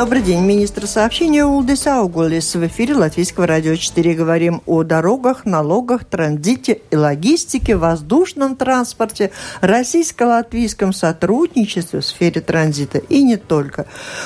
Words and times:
Добрый 0.00 0.22
день. 0.22 0.40
Министр 0.40 0.86
сообщения 0.86 1.44
Улдис 1.44 1.86
Аугулис. 1.86 2.54
В 2.54 2.66
эфире 2.68 2.94
Латвийского 2.94 3.46
радио 3.46 3.76
4 3.76 4.14
говорим 4.14 4.62
о 4.64 4.82
дорогах, 4.82 5.44
налогах, 5.44 6.06
транзите 6.06 6.80
и 6.90 6.96
логистике, 6.96 7.76
воздушном 7.76 8.56
транспорте, 8.56 9.30
российско-латвийском 9.60 10.94
сотрудничестве 10.94 12.00
в 12.00 12.06
сфере 12.06 12.40
транзита 12.40 12.96
и 12.96 13.22
не 13.22 13.36
только. 13.36 13.84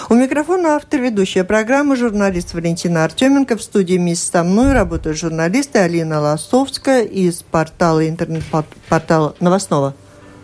У 0.09 0.15
микрофона 0.15 0.77
автор 0.77 1.01
ведущая 1.01 1.43
программы 1.43 1.97
журналист 1.97 2.55
Валентина 2.55 3.03
Артеменко. 3.03 3.57
В 3.57 3.63
студии 3.63 3.97
вместе 3.97 4.31
со 4.31 4.45
мной 4.45 4.75
работают 4.75 5.19
журналисты 5.19 5.81
Алина 5.81 6.21
Лосовская 6.21 7.03
из 7.03 7.43
портала 7.43 8.09
интернет-портала 8.09 9.35
новостного 9.41 9.97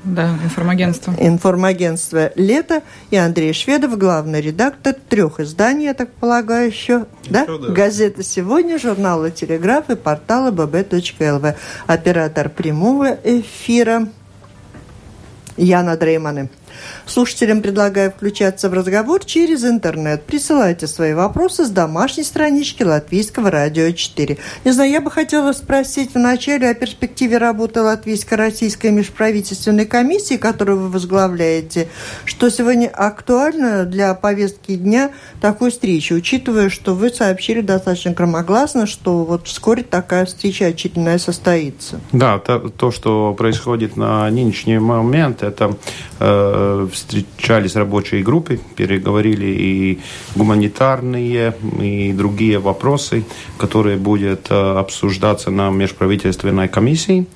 да, 0.04 0.30
информагентство. 0.42 1.14
Информагентство 1.18 2.32
«Лето» 2.34 2.82
и 3.10 3.16
Андрей 3.16 3.52
Шведов, 3.52 3.98
главный 3.98 4.40
редактор 4.40 4.94
трех 4.94 5.40
изданий, 5.40 5.84
я 5.84 5.94
так 5.94 6.10
полагаю, 6.12 6.68
еще. 6.68 7.06
Да? 7.28 7.46
да? 7.46 7.68
Газета 7.68 8.22
«Сегодня», 8.22 8.78
журнала 8.78 9.30
«Телеграф» 9.30 9.90
и 9.90 9.96
портала 9.96 10.50
bb.lv. 10.50 11.56
Оператор 11.86 12.48
прямого 12.48 13.18
эфира 13.24 14.08
Яна 15.56 15.96
Дрейманы. 15.96 16.48
Слушателям 17.10 17.60
предлагаю 17.60 18.12
включаться 18.12 18.68
в 18.68 18.72
разговор 18.72 19.24
через 19.24 19.64
интернет. 19.64 20.22
Присылайте 20.22 20.86
свои 20.86 21.12
вопросы 21.12 21.64
с 21.64 21.68
домашней 21.68 22.22
странички 22.22 22.84
Латвийского 22.84 23.50
радио 23.50 23.90
4. 23.90 24.38
Не 24.64 24.70
знаю, 24.70 24.92
я 24.92 25.00
бы 25.00 25.10
хотела 25.10 25.52
спросить 25.52 26.14
вначале 26.14 26.70
о 26.70 26.74
перспективе 26.74 27.38
работы 27.38 27.80
Латвийско-Российской 27.80 28.92
межправительственной 28.92 29.86
комиссии, 29.86 30.36
которую 30.36 30.78
вы 30.78 30.88
возглавляете. 30.88 31.88
Что 32.24 32.48
сегодня 32.48 32.86
актуально 32.86 33.86
для 33.86 34.14
повестки 34.14 34.76
дня 34.76 35.10
такой 35.40 35.72
встречи, 35.72 36.12
учитывая, 36.12 36.68
что 36.70 36.94
вы 36.94 37.10
сообщили 37.10 37.60
достаточно 37.60 38.12
громогласно, 38.12 38.86
что 38.86 39.24
вот 39.24 39.48
вскоре 39.48 39.82
такая 39.82 40.26
встреча 40.26 40.66
очередная 40.66 41.18
состоится. 41.18 41.98
Да, 42.12 42.38
то, 42.38 42.60
то 42.68 42.92
что 42.92 43.34
происходит 43.34 43.96
на 43.96 44.30
нынешний 44.30 44.78
момент, 44.78 45.42
это 45.42 45.76
э, 46.20 46.86
встречались 47.00 47.76
рабочие 47.76 48.22
группы, 48.22 48.60
переговорили 48.76 49.46
и 49.46 49.98
гуманитарные, 50.36 51.54
и 51.80 52.12
другие 52.12 52.58
вопросы, 52.58 53.24
которые 53.58 53.96
будут 53.96 54.50
э, 54.50 54.78
обсуждаться 54.78 55.50
на 55.50 55.70
межправительственной 55.70 56.68
комиссии. 56.68 57.26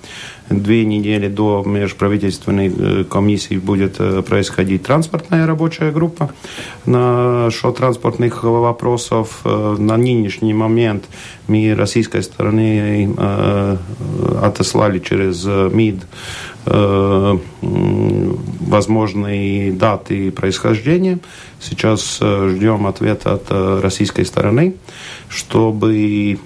Две 0.51 0.85
недели 0.85 1.29
до 1.29 1.63
межправительственной 1.65 2.69
э, 2.69 3.05
комиссии 3.05 3.57
будет 3.57 3.97
э, 3.99 4.23
происходить 4.23 4.83
транспортная 4.83 5.47
рабочая 5.47 5.91
группа 5.91 6.31
на 6.85 7.51
что 7.51 7.73
транспортных 7.73 8.45
вопросов. 8.45 9.41
На 9.45 9.97
нынешний 9.97 10.53
момент 10.53 11.05
мы 11.49 11.75
российской 11.75 12.23
стороны 12.23 13.09
отослали 14.43 14.99
через 14.99 15.45
МИД 15.45 16.05
возможные 18.61 19.73
даты 19.73 20.31
происхождения. 20.31 21.19
Сейчас 21.61 22.19
э, 22.21 22.55
ждем 22.55 22.87
ответа 22.87 23.35
от 23.35 23.45
э, 23.49 23.81
российской 23.83 24.25
стороны, 24.25 24.75
чтобы 25.29 26.39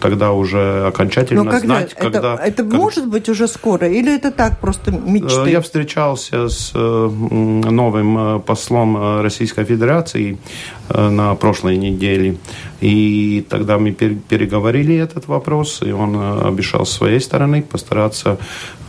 тогда 0.00 0.32
уже 0.32 0.86
окончательно 0.86 1.44
Но 1.44 1.50
когда? 1.50 1.66
знать, 1.66 1.92
это, 1.92 2.02
когда... 2.02 2.34
Это 2.34 2.62
как... 2.62 2.72
может 2.72 3.08
быть 3.08 3.28
уже 3.28 3.48
скоро 3.48 3.88
или 3.88 4.14
это 4.14 4.30
так 4.30 4.58
просто 4.60 4.90
мечты? 4.90 5.50
Я 5.50 5.60
встречался 5.60 6.48
с 6.48 6.72
новым 6.74 8.42
послом 8.42 9.22
Российской 9.22 9.64
Федерации 9.64 10.38
на 10.90 11.34
прошлой 11.34 11.76
неделе, 11.76 12.36
и 12.80 13.46
тогда 13.48 13.78
мы 13.78 13.92
переговорили 13.92 14.94
этот 14.96 15.26
вопрос, 15.28 15.80
и 15.82 15.90
он 15.90 16.46
обещал 16.46 16.84
с 16.84 16.90
своей 16.90 17.20
стороны 17.20 17.62
постараться 17.62 18.38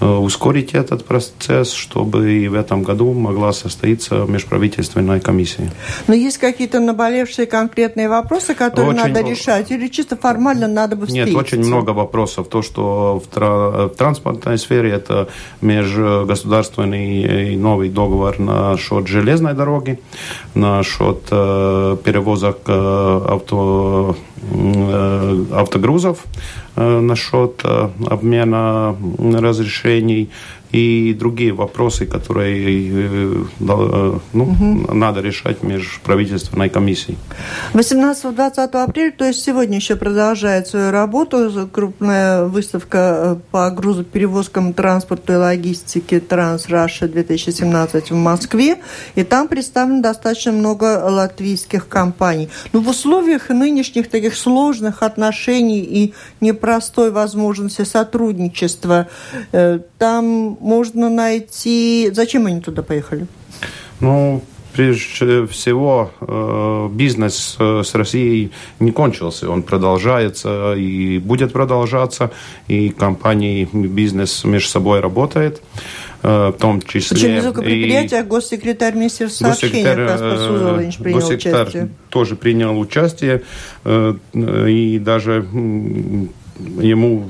ускорить 0.02 0.74
этот 0.74 1.06
процесс, 1.06 1.29
чтобы 1.74 2.34
и 2.34 2.48
в 2.48 2.54
этом 2.54 2.84
году 2.84 3.14
могла 3.14 3.54
состоиться 3.54 4.26
межправительственная 4.28 5.20
комиссия. 5.20 5.72
Но 6.08 6.14
есть 6.14 6.38
какие-то 6.38 6.80
наболевшие 6.80 7.46
конкретные 7.46 8.10
вопросы, 8.10 8.54
которые 8.54 8.90
очень... 8.90 9.14
надо 9.14 9.22
решать, 9.22 9.72
или 9.72 9.88
чисто 9.88 10.16
формально 10.18 10.68
надо 10.68 10.96
бы 10.96 11.06
встретиться? 11.06 11.38
Нет, 11.38 11.42
очень 11.42 11.66
много 11.66 11.92
вопросов. 11.92 12.48
То, 12.48 12.62
что 12.62 13.22
в, 13.24 13.28
тра... 13.34 13.88
в 13.88 13.96
транспортной 13.98 14.58
сфере 14.58 14.92
это 14.92 15.30
межгосударственный 15.62 17.56
новый 17.56 17.90
договор 17.90 18.40
на 18.40 18.78
счет 18.78 19.08
железной 19.08 19.54
дороги, 19.54 20.00
на 20.54 20.84
счет 20.84 21.20
э, 21.32 21.98
перевозок 22.04 22.60
э, 22.68 23.22
авто, 23.30 24.16
автогрузов, 25.52 26.26
э, 26.76 27.00
насчет 27.00 27.62
э, 27.64 27.90
обмена 28.08 28.96
разрешений 29.20 30.30
и 30.72 31.16
другие 31.18 31.52
вопросы, 31.52 32.06
которые 32.06 32.68
э, 32.68 33.44
э, 33.60 34.20
ну, 34.34 34.44
угу. 34.44 34.94
надо 34.94 35.22
решать 35.22 35.64
межправительственной 35.64 36.70
комиссией. 36.70 37.18
18-20 37.74 38.84
апреля, 38.84 39.12
то 39.12 39.26
есть 39.26 39.44
сегодня 39.44 39.78
еще 39.78 39.96
продолжает 39.96 40.68
свою 40.68 40.92
работу 40.92 41.68
крупная 41.72 42.46
выставка 42.46 42.98
э, 42.98 43.36
по 43.52 43.72
грузоперевозкам, 43.72 44.74
транспорту 44.74 45.34
и 45.34 45.36
логистике 45.38 46.20
Транс 46.20 46.70
Раша 46.70 47.08
2017 47.08 48.12
в 48.12 48.16
Москве, 48.16 48.78
и 49.16 49.24
там 49.24 49.48
представлено 49.48 50.04
достаточно 50.04 50.52
много 50.52 51.02
латвийских 51.10 51.88
компаний. 51.88 52.50
Но 52.74 52.82
в 52.82 52.90
условиях 52.90 53.50
нынешних 53.50 54.10
таких 54.10 54.29
сложных 54.36 55.04
отношений 55.04 55.80
и 55.82 56.14
непростой 56.42 57.12
возможности 57.12 57.84
сотрудничества, 57.84 59.08
там 59.98 60.26
можно 60.60 61.10
найти... 61.10 62.10
Зачем 62.14 62.46
они 62.46 62.62
туда 62.62 62.84
поехали? 62.84 63.28
Ну, 64.00 64.42
прежде 64.74 65.46
всего, 65.48 66.12
э, 66.22 66.90
бизнес 66.92 67.58
э, 67.60 67.82
с 67.84 67.96
Россией 67.96 68.52
не 68.80 68.92
кончился. 68.92 69.50
Он 69.50 69.64
продолжается 69.64 70.74
и 70.74 71.20
будет 71.20 71.52
продолжаться. 71.52 72.32
И 72.70 72.90
компании, 72.90 73.68
бизнес 73.74 74.44
между 74.46 74.70
собой 74.70 75.02
работает 75.02 75.58
э, 75.58 75.62
в 76.22 76.56
том 76.60 76.82
числе. 76.82 77.16
Причем 77.16 77.34
не 77.36 77.42
только 77.42 77.62
предприятия, 77.62 78.20
а 78.20 78.24
госсекретарь 78.24 78.96
Министерства 78.96 79.54
сообщения 79.54 79.96
Каспар 79.96 80.38
Сузович 80.38 80.98
принял 80.98 81.28
участие. 81.28 81.90
тоже 82.10 82.36
принял 82.36 82.80
участие. 82.80 83.44
И 83.86 85.00
даже 85.00 85.46
ему 86.60 87.30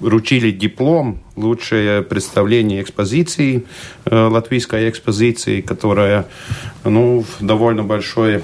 вручили 0.00 0.50
диплом 0.50 1.18
лучшее 1.36 2.02
представление 2.02 2.82
экспозиции, 2.82 3.64
э, 4.04 4.14
латвийской 4.14 4.88
экспозиции, 4.88 5.60
которая 5.60 6.26
ну, 6.84 7.24
довольно 7.40 7.82
большое 7.82 8.42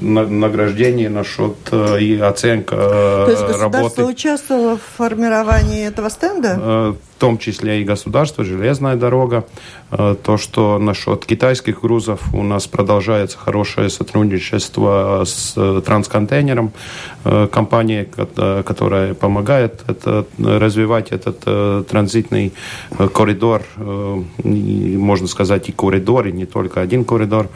награждение 0.00 1.08
насчет 1.08 1.56
э, 1.72 2.00
и 2.00 2.18
оценка 2.18 2.76
э, 2.76 2.78
То 2.78 3.30
есть 3.30 3.42
государство 3.42 3.80
работы. 3.80 4.04
участвовало 4.04 4.76
в 4.78 4.96
формировании 4.96 5.86
этого 5.86 6.08
стенда? 6.08 6.96
В 7.18 7.20
том 7.20 7.36
числе 7.38 7.80
и 7.80 7.84
государство, 7.84 8.44
железная 8.44 8.94
дорога. 8.94 9.44
Э, 9.90 10.14
то, 10.22 10.36
что 10.36 10.78
насчет 10.78 11.24
китайских 11.26 11.80
грузов 11.80 12.20
у 12.32 12.44
нас 12.44 12.68
продолжается 12.68 13.38
хорошее 13.38 13.88
сотрудничество 13.88 15.24
с 15.26 15.54
э, 15.56 15.82
трансконтейнером, 15.84 16.72
э, 17.24 17.48
компанией, 17.50 18.06
которая 18.62 19.14
помогает 19.14 19.82
это, 19.88 20.26
развивать 20.38 21.10
этот 21.10 21.86
транзитный 21.88 22.52
коридор, 23.12 23.62
можно 24.44 25.26
сказать, 25.26 25.68
и 25.68 25.72
коридор, 25.72 26.26
и 26.28 26.32
не 26.32 26.46
только 26.46 26.80
один 26.80 27.04
коридор. 27.04 27.48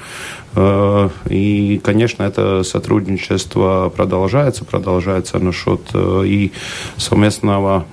И, 1.28 1.80
конечно, 1.82 2.24
это 2.24 2.62
сотрудничество 2.62 3.92
продолжается, 3.94 4.64
продолжается 4.64 5.38
насчет 5.38 5.80
и 5.94 6.52
совместного 6.96 7.86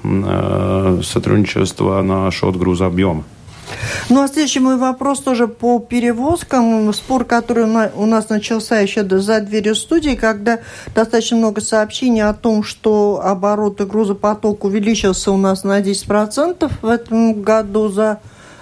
сотрудничества 1.03 1.58
насчет 2.01 2.55
грузообъема. 2.57 3.23
Ну, 4.09 4.23
а 4.23 4.27
следующий 4.27 4.59
мой 4.59 4.77
вопрос 4.77 5.19
тоже 5.19 5.47
по 5.47 5.79
перевозкам. 5.79 6.91
Спор, 6.93 7.25
который 7.25 7.65
у 7.65 8.05
нас 8.05 8.29
начался 8.29 8.79
еще 8.79 9.03
за 9.07 9.41
дверью 9.41 9.75
студии, 9.75 10.15
когда 10.15 10.59
достаточно 10.95 11.37
много 11.37 11.61
сообщений 11.61 12.23
о 12.23 12.33
том, 12.33 12.63
что 12.63 13.21
обороты 13.23 13.85
грузопоток 13.85 14.63
увеличился 14.63 15.31
у 15.31 15.37
нас 15.37 15.63
на 15.63 15.81
10% 15.81 16.71
в 16.81 16.87
этом 16.87 17.41
году 17.41 17.89
за 17.89 18.19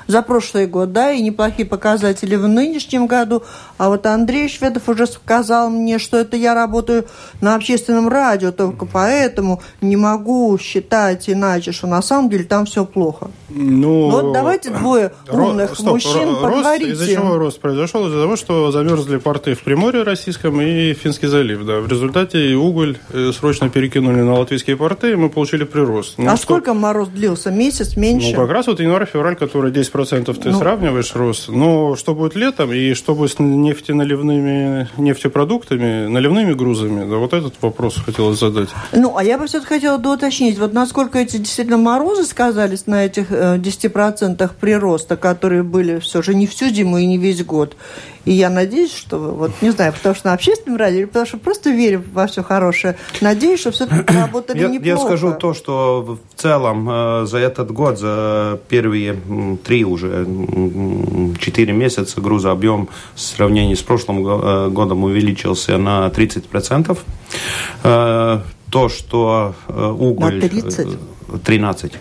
за 0.08 0.22
прошлый 0.22 0.68
год, 0.68 0.92
да, 0.92 1.12
и 1.12 1.22
неплохие 1.22 1.68
показатели 1.68 2.36
в 2.36 2.48
нынешнем 2.48 3.08
году. 3.08 3.44
А 3.78 3.90
вот 3.90 4.06
Андрей 4.06 4.50
Шведов 4.50 4.90
уже 4.90 5.06
сказал 5.06 5.70
мне, 5.70 6.00
что 6.00 6.18
это 6.18 6.38
я 6.38 6.54
работаю 6.56 7.06
на 7.42 7.56
общественном 7.56 8.08
радио, 8.10 8.52
только 8.52 8.86
поэтому 8.86 9.62
не 9.82 9.96
могу 9.96 10.58
считать 10.58 11.30
иначе, 11.30 11.72
что 11.72 11.88
на 11.88 12.02
самом 12.02 12.30
деле 12.30 12.46
там 12.46 12.66
все 12.66 12.86
плохо. 12.86 13.30
Ну, 13.50 14.10
вот 14.10 14.34
давайте 14.34 14.70
двое 14.70 15.12
умных 15.30 15.76
стоп, 15.76 15.94
мужчин 15.94 16.30
рост, 16.30 16.42
поговорите. 16.42 16.92
Из-за 16.92 17.14
чего 17.14 17.38
рост 17.38 17.60
произошел? 17.60 18.08
Из-за 18.08 18.22
того, 18.22 18.36
что 18.36 18.72
замерзли 18.72 19.18
порты 19.18 19.54
в 19.56 19.64
Приморье 19.64 20.04
российском 20.04 20.62
и 20.62 20.94
Финский 20.94 21.28
залив. 21.28 21.66
Да. 21.66 21.80
В 21.80 21.88
результате 21.88 22.56
уголь 22.56 22.98
э, 23.12 23.32
срочно 23.34 23.70
перекинули 23.70 24.22
на 24.22 24.40
латвийские 24.40 24.78
порты, 24.78 25.12
и 25.12 25.16
мы 25.16 25.30
получили 25.30 25.64
прирост. 25.64 26.18
Ну, 26.18 26.30
а 26.30 26.36
что... 26.36 26.44
сколько 26.44 26.74
мороз 26.74 27.10
длился? 27.10 27.52
Месяц, 27.52 27.96
меньше? 27.96 28.32
Ну, 28.32 28.42
как 28.42 28.52
раз 28.52 28.68
вот 28.68 28.80
январь-февраль, 28.80 29.36
который 29.36 29.72
10% 29.72 29.97
ты 30.06 30.50
ну... 30.50 30.60
сравниваешь 30.60 31.16
рост. 31.16 31.50
Но 31.50 31.96
что 31.96 32.16
будет 32.16 32.36
летом 32.36 32.72
и 32.72 32.94
что 32.94 33.16
будет 33.16 33.32
с 33.32 33.40
нефтеналивными 33.40 34.90
нефтепродуктами, 34.98 36.08
наливными 36.08 36.54
грузами, 36.54 37.10
да, 37.10 37.18
вот 37.18 37.34
этот 37.34 37.54
вопрос 37.62 37.98
хотелось 37.98 38.40
задать. 38.40 38.70
Ну, 38.94 39.18
а 39.18 39.24
я 39.24 39.38
бы 39.38 39.48
все-таки 39.48 39.76
хотела 39.76 39.98
доуточнить, 39.98 40.58
вот 40.60 40.74
насколько 40.74 41.20
эти 41.20 41.38
действительно 41.38 41.78
морозы 41.78 42.24
сказались 42.24 42.88
на 42.88 43.06
этих 43.06 43.32
10% 43.32 44.36
э, 44.40 44.50
прироста, 44.60 45.18
которые 45.18 45.64
были 45.64 46.00
все 46.00 46.22
же 46.22 46.36
не 46.36 46.48
всю 46.48 46.70
зиму 46.70 46.98
и 46.98 47.06
не 47.06 47.18
весь 47.18 47.44
год. 47.44 47.76
И 48.28 48.34
я 48.34 48.50
надеюсь, 48.50 48.94
что, 48.94 49.18
вот 49.20 49.52
не 49.62 49.70
знаю, 49.70 49.94
потому 49.94 50.14
что 50.14 50.28
на 50.28 50.34
общественном 50.34 50.78
радио, 50.78 50.98
или 50.98 51.06
потому 51.06 51.26
что 51.26 51.38
просто 51.38 51.70
верю 51.70 52.04
во 52.12 52.28
все 52.28 52.44
хорошее, 52.44 52.98
надеюсь, 53.22 53.62
что 53.62 53.72
все-таки 53.72 54.14
работали 54.20 54.60
я, 54.60 54.68
неплохо. 54.68 54.86
Я 54.86 54.98
скажу 54.98 55.34
то, 55.40 55.54
что 55.54 56.20
в 56.20 56.42
целом 56.42 56.90
э, 56.90 57.26
за 57.26 57.38
этот 57.38 57.72
год, 57.72 57.98
за 57.98 58.60
первые 58.68 59.16
три 59.64 59.86
уже, 59.86 60.28
четыре 61.40 61.72
месяца 61.72 62.20
грузообъем 62.20 62.90
в 63.16 63.22
сравнении 63.22 63.76
с 63.76 63.82
прошлым 63.82 64.28
э, 64.28 64.70
годом 64.72 65.06
увеличился 65.06 65.78
на 65.78 66.08
30%. 66.08 66.98
Э, 67.84 68.42
то, 68.70 68.90
что 68.90 69.56
уголь... 69.70 70.36
На 70.36 70.42
30? 70.42 70.88
13. 71.46 71.94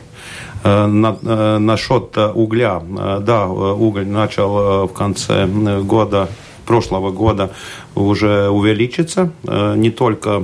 Э, 0.66 0.86
на, 0.86 1.16
э, 1.22 1.58
насчет 1.58 2.18
угля, 2.34 2.82
э, 2.82 3.20
да, 3.20 3.46
уголь 3.46 4.06
начал 4.08 4.86
в 4.86 4.92
конце 4.92 5.46
года 5.46 6.28
прошлого 6.66 7.12
года 7.12 7.52
уже 7.94 8.48
увеличится. 8.48 9.30
Не 9.44 9.90
только 9.90 10.42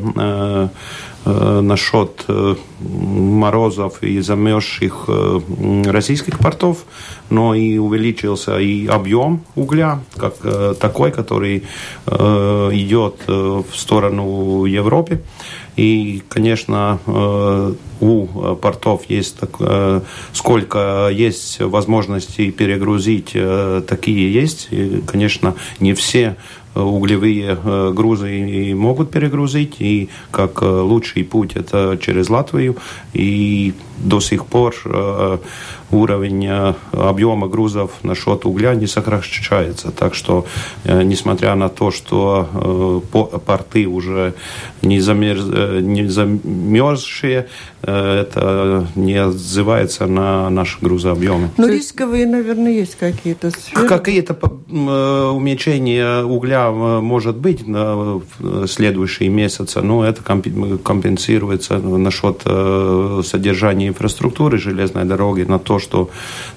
насчет 1.25 2.25
морозов 2.79 4.03
и 4.05 4.21
замерзших 4.21 5.09
российских 5.87 6.39
портов, 6.39 6.85
но 7.31 7.55
и 7.57 7.79
увеличился 7.79 8.61
и 8.61 8.87
объем 8.87 9.41
угля, 9.57 9.99
как 10.17 10.35
такой, 10.79 11.11
который 11.11 11.65
идет 12.07 13.17
в 13.27 13.67
сторону 13.75 14.65
Европы. 14.65 15.23
И, 15.77 16.23
конечно, 16.29 16.99
э, 17.07 17.75
у 18.01 18.27
портов 18.57 19.05
есть 19.09 19.39
так, 19.39 19.51
э, 19.61 20.01
сколько 20.33 21.09
есть 21.11 21.61
возможностей 21.61 22.51
перегрузить, 22.51 23.31
э, 23.35 23.83
такие 23.87 24.33
есть. 24.33 24.69
И, 24.71 25.03
конечно, 25.07 25.55
не 25.81 25.95
все 25.95 26.37
углевые 26.75 27.55
грузы 27.93 28.75
могут 28.75 29.11
перегрузить, 29.11 29.77
и 29.81 30.09
как 30.31 30.63
лучший 30.63 31.23
путь 31.23 31.53
это 31.55 31.99
через 32.01 32.31
Латвию. 32.31 32.77
И 33.13 33.75
до 33.99 34.21
сих 34.21 34.47
пор 34.47 34.75
уровень 35.93 36.47
э, 36.47 36.75
объема 36.93 37.49
грузов 37.49 37.91
насчет 38.03 38.45
угля 38.47 38.75
не 38.75 38.87
сокращается. 38.87 39.91
Так 39.91 40.15
что, 40.15 40.47
э, 40.85 41.03
несмотря 41.03 41.55
на 41.55 41.69
то, 41.69 41.91
что 41.91 43.03
э, 43.13 43.39
порты 43.39 43.87
уже 43.87 44.35
не, 44.81 45.01
замерз, 45.01 45.45
не 45.83 46.07
замерзшие, 46.07 47.49
это 47.83 48.87
не 48.95 49.15
отзывается 49.15 50.07
на 50.07 50.49
наши 50.51 50.79
грузообъемы. 50.81 51.51
Но 51.57 51.67
рисковые, 51.67 52.27
наверное, 52.27 52.71
есть 52.73 52.97
какие-то 52.97 53.51
сферы. 53.51 53.89
Какие-то 53.89 54.35
уменьшения 55.33 56.23
угля 56.23 56.71
может 56.71 57.37
быть 57.37 57.67
на 57.67 58.21
следующие 58.69 59.29
месяцы, 59.31 59.81
но 59.81 60.05
это 60.05 60.23
компенсируется 60.23 61.79
насчет 61.79 62.43
содержания 63.27 63.89
инфраструктуры 63.89 64.59
железной 64.59 65.05
дороги 65.05 65.43
на 65.43 65.59
то, 65.59 65.81
что 65.83 66.09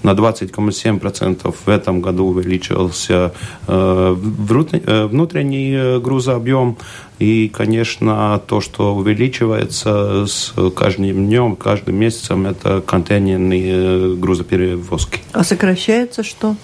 на 0.03 0.11
20,7% 0.11 1.55
в 1.65 1.69
этом 1.69 2.01
году 2.01 2.27
увеличился 2.27 3.33
э, 3.67 4.15
э, 4.15 5.05
внутренний 5.07 5.73
э, 5.73 5.99
грузообъем. 5.99 6.77
И, 7.19 7.49
конечно, 7.49 8.41
то, 8.45 8.61
что 8.61 8.95
увеличивается 8.95 10.25
с 10.27 10.53
каждым 10.75 11.27
днем, 11.27 11.55
каждым 11.55 11.95
месяцем, 11.95 12.45
это 12.45 12.81
контейнерные 12.81 14.15
грузоперевозки. 14.15 15.21
А 15.31 15.43
сокращается 15.43 16.23
что? 16.23 16.55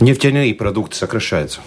Нефтяные 0.00 0.54
продукты 0.54 0.96
сокращаются. 0.96 1.60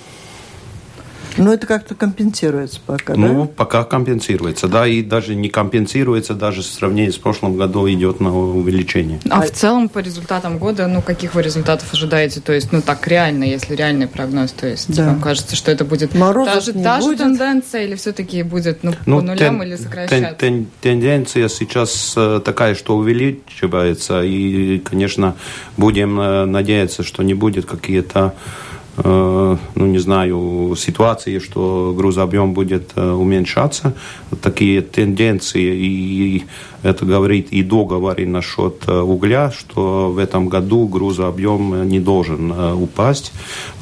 Но 1.38 1.54
это 1.54 1.68
как-то 1.68 1.96
компенсируется 1.96 2.80
пока, 2.86 3.16
Ну, 3.16 3.46
да? 3.46 3.52
пока 3.56 3.84
компенсируется, 3.84 4.68
да, 4.68 4.88
и 4.88 5.02
даже 5.02 5.36
не 5.36 5.50
компенсируется, 5.50 6.34
даже 6.34 6.62
в 6.62 6.66
сравнении 6.66 7.12
с 7.12 7.18
прошлым 7.18 7.56
годом 7.56 7.88
идет 7.90 8.20
на 8.20 8.36
увеличение. 8.36 9.20
А, 9.30 9.40
а 9.40 9.42
в 9.42 9.52
целом 9.52 9.90
по 9.90 10.00
результатам 10.00 10.58
года, 10.58 10.88
ну, 10.88 11.02
каких 11.02 11.36
вы 11.36 11.42
результатов 11.42 11.94
ожидаете? 11.94 12.40
То 12.40 12.54
есть, 12.54 12.72
ну, 12.72 12.82
так 12.82 13.08
реально, 13.08 13.44
если 13.44 13.76
реальный 13.76 14.08
прогноз, 14.08 14.52
то 14.52 14.68
есть, 14.68 14.94
да. 14.96 15.08
вам 15.08 15.22
кажется, 15.22 15.56
что 15.56 15.72
это 15.72 15.86
будет 15.86 16.16
Морозов 16.16 16.54
та 16.54 16.62
же, 16.62 16.74
та 16.74 17.02
же 17.02 17.16
тенденция 17.16 17.84
или 17.84 17.96
все-таки 17.96 18.44
будет, 18.44 18.84
ну, 18.84 18.94
ну 19.06 19.18
по 19.18 19.22
нулям 19.22 19.60
тен, 19.60 19.64
или 19.64 19.76
сокращаться? 19.76 20.36
Тен, 20.40 20.66
тен, 20.66 20.68
тенденция 20.82 21.50
сейчас 21.50 22.14
э, 22.18 22.42
такая, 22.44 22.76
что 22.76 22.98
увеличивается, 22.98 24.24
и, 24.24 24.80
конечно, 24.80 25.36
будем 25.78 26.20
э, 26.20 26.46
надеяться, 26.46 27.04
что 27.04 27.24
не 27.24 27.34
будет 27.34 27.66
какие-то 27.66 28.34
ну, 29.04 29.86
не 29.86 30.00
знаю, 30.00 30.76
ситуации, 30.78 31.40
что 31.40 31.94
грузообъем 31.96 32.54
будет 32.54 32.92
э, 32.96 33.12
уменьшаться. 33.12 33.94
Такие 34.42 34.82
тенденции, 34.82 35.76
и 35.76 36.46
это 36.88 37.06
говорит 37.06 37.48
и 37.52 37.64
договоры 37.64 38.26
насчет 38.26 38.84
э, 38.88 39.00
угля, 39.00 39.52
что 39.52 40.12
в 40.12 40.18
этом 40.18 40.50
году 40.50 40.88
грузообъем 40.88 41.88
не 41.88 42.00
должен 42.00 42.52
упасть, 42.52 43.32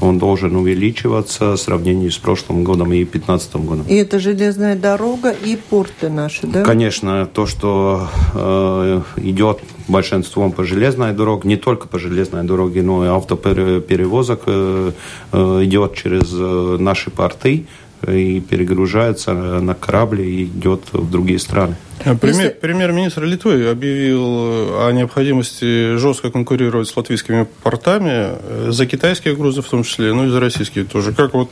он 0.01 0.17
должен 0.17 0.55
увеличиваться 0.55 1.53
в 1.53 1.57
сравнении 1.57 2.09
с 2.09 2.17
прошлым 2.17 2.63
годом 2.63 2.91
и 2.93 3.03
2015 3.03 3.55
годом. 3.55 3.85
И 3.87 3.95
это 3.95 4.19
железная 4.19 4.75
дорога 4.75 5.31
и 5.31 5.55
порты 5.55 6.09
наши, 6.09 6.47
да? 6.47 6.63
Конечно, 6.63 7.25
то, 7.25 7.45
что 7.45 8.07
э, 8.33 9.01
идет 9.17 9.59
большинством 9.87 10.51
по 10.51 10.63
железной 10.63 11.13
дороге, 11.13 11.49
не 11.49 11.57
только 11.57 11.87
по 11.87 11.99
железной 11.99 12.43
дороге, 12.43 12.81
но 12.81 13.05
и 13.05 13.07
автоперевозок 13.07 14.41
э, 14.47 14.91
э, 15.31 15.61
идет 15.63 15.95
через 15.95 16.33
э, 16.33 16.77
наши 16.79 17.11
порты 17.11 17.65
и 18.07 18.39
перегружается 18.39 19.33
на 19.33 19.73
корабли 19.73 20.23
и 20.23 20.43
идет 20.45 20.81
в 20.91 21.09
другие 21.09 21.39
страны. 21.39 21.75
А 22.03 22.15
премьер, 22.15 22.51
Премьер-министр 22.51 23.23
Литвы 23.23 23.69
объявил 23.69 24.85
о 24.85 24.91
необходимости 24.91 25.95
жестко 25.95 26.29
конкурировать 26.29 26.87
с 26.87 26.95
латвийскими 26.95 27.47
портами 27.63 28.71
за 28.71 28.85
китайские 28.85 29.35
грузы 29.35 29.61
в 29.61 29.69
том 29.69 29.83
числе, 29.83 30.13
ну 30.13 30.25
и 30.25 30.29
за 30.29 30.39
российские 30.39 30.85
тоже. 30.85 31.13
Как 31.13 31.33
вот 31.33 31.49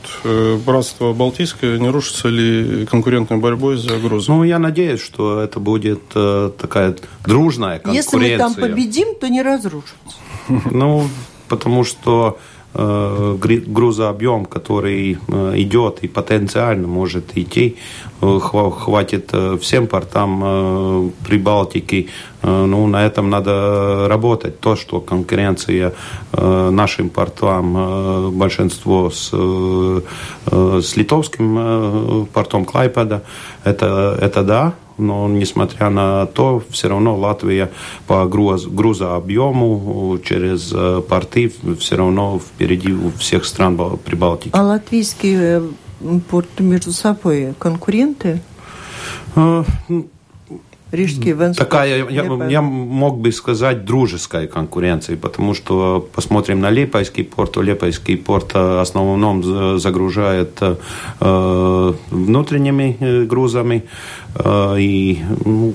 братство 0.66 1.12
Балтийское, 1.12 1.78
не 1.78 1.88
рушится 1.88 2.28
ли 2.28 2.86
конкурентной 2.86 3.38
борьбой 3.38 3.78
за 3.78 3.98
грузы? 3.98 4.30
Ну, 4.30 4.44
я 4.44 4.58
надеюсь, 4.58 5.00
что 5.00 5.40
это 5.40 5.60
будет 5.60 6.02
такая 6.08 6.94
дружная 7.24 7.78
конкуренция. 7.78 8.20
Если 8.20 8.32
мы 8.32 8.38
там 8.38 8.54
победим, 8.54 9.14
то 9.14 9.28
не 9.28 9.42
разрушится. 9.42 9.96
Ну, 10.70 11.08
потому 11.48 11.84
что 11.84 12.38
Э, 12.38 12.53
грузообъем, 12.74 14.44
который 14.46 15.18
э, 15.28 15.52
идет 15.56 16.00
и 16.02 16.08
потенциально 16.08 16.88
может 16.88 17.36
идти, 17.36 17.76
э, 18.20 18.38
хватит 18.40 19.32
всем 19.60 19.86
портам 19.86 21.12
Прибалтики. 21.26 22.08
Ну, 22.42 22.86
на 22.86 23.06
этом 23.06 23.30
надо 23.30 24.06
работать. 24.08 24.60
То, 24.60 24.76
что 24.76 25.00
конкуренция 25.00 25.94
нашим 26.32 27.08
портам, 27.08 28.32
большинство 28.32 29.10
с, 29.10 29.30
с 30.50 30.96
литовским 30.96 32.26
портом 32.32 32.66
Клайпеда, 32.66 33.22
это, 33.64 34.18
это 34.20 34.42
да, 34.42 34.74
но 34.98 35.28
несмотря 35.28 35.90
на 35.90 36.26
то, 36.26 36.62
все 36.70 36.88
равно 36.88 37.16
Латвия 37.16 37.70
по 38.06 38.24
груз, 38.26 38.66
грузообъему 38.66 40.18
через 40.24 40.72
порты 41.08 41.52
все 41.78 41.96
равно 41.96 42.38
впереди 42.38 42.92
у 42.92 43.10
всех 43.12 43.44
стран 43.44 43.76
Прибалтики. 44.04 44.50
А 44.52 44.62
латвийские 44.62 45.62
порты 46.30 46.62
между 46.62 46.92
собой 46.92 47.54
конкуренты? 47.58 48.40
Рижский 50.94 51.32
Венспорт. 51.32 51.68
Такая, 51.68 52.08
я, 52.08 52.24
я 52.48 52.62
мог 52.62 53.18
бы 53.18 53.32
сказать, 53.32 53.84
дружеская 53.84 54.46
конкуренция, 54.46 55.16
потому 55.16 55.54
что 55.54 56.06
посмотрим 56.14 56.60
на 56.60 56.70
Липайский 56.70 57.24
порт, 57.24 57.56
Липайский 57.56 58.16
порт 58.16 58.54
в 58.54 58.80
основном 58.80 59.78
загружает 59.78 60.58
э, 60.60 61.92
внутренними 62.10 62.96
э, 63.00 63.24
грузами, 63.24 63.84
э, 64.34 64.76
и 64.78 65.18
ну, 65.44 65.74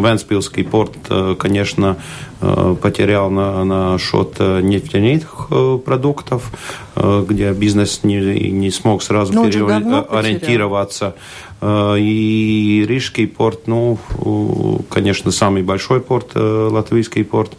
Венспилский 0.00 0.64
порт, 0.64 0.96
э, 1.10 1.34
конечно, 1.38 1.96
э, 2.40 2.76
потерял 2.80 3.30
на, 3.30 3.64
на 3.64 3.98
счет 3.98 4.38
нефтяных 4.38 5.48
продуктов, 5.84 6.50
где 6.94 7.52
бизнес 7.52 8.00
не, 8.04 8.50
не 8.50 8.70
смог 8.70 9.02
сразу 9.02 9.32
переориентироваться. 9.32 11.14
И 11.98 12.84
Рижский 12.88 13.26
порт, 13.26 13.66
ну, 13.66 13.98
конечно, 14.88 15.30
самый 15.30 15.62
большой 15.62 16.00
порт, 16.00 16.32
латвийский 16.34 17.24
порт. 17.24 17.52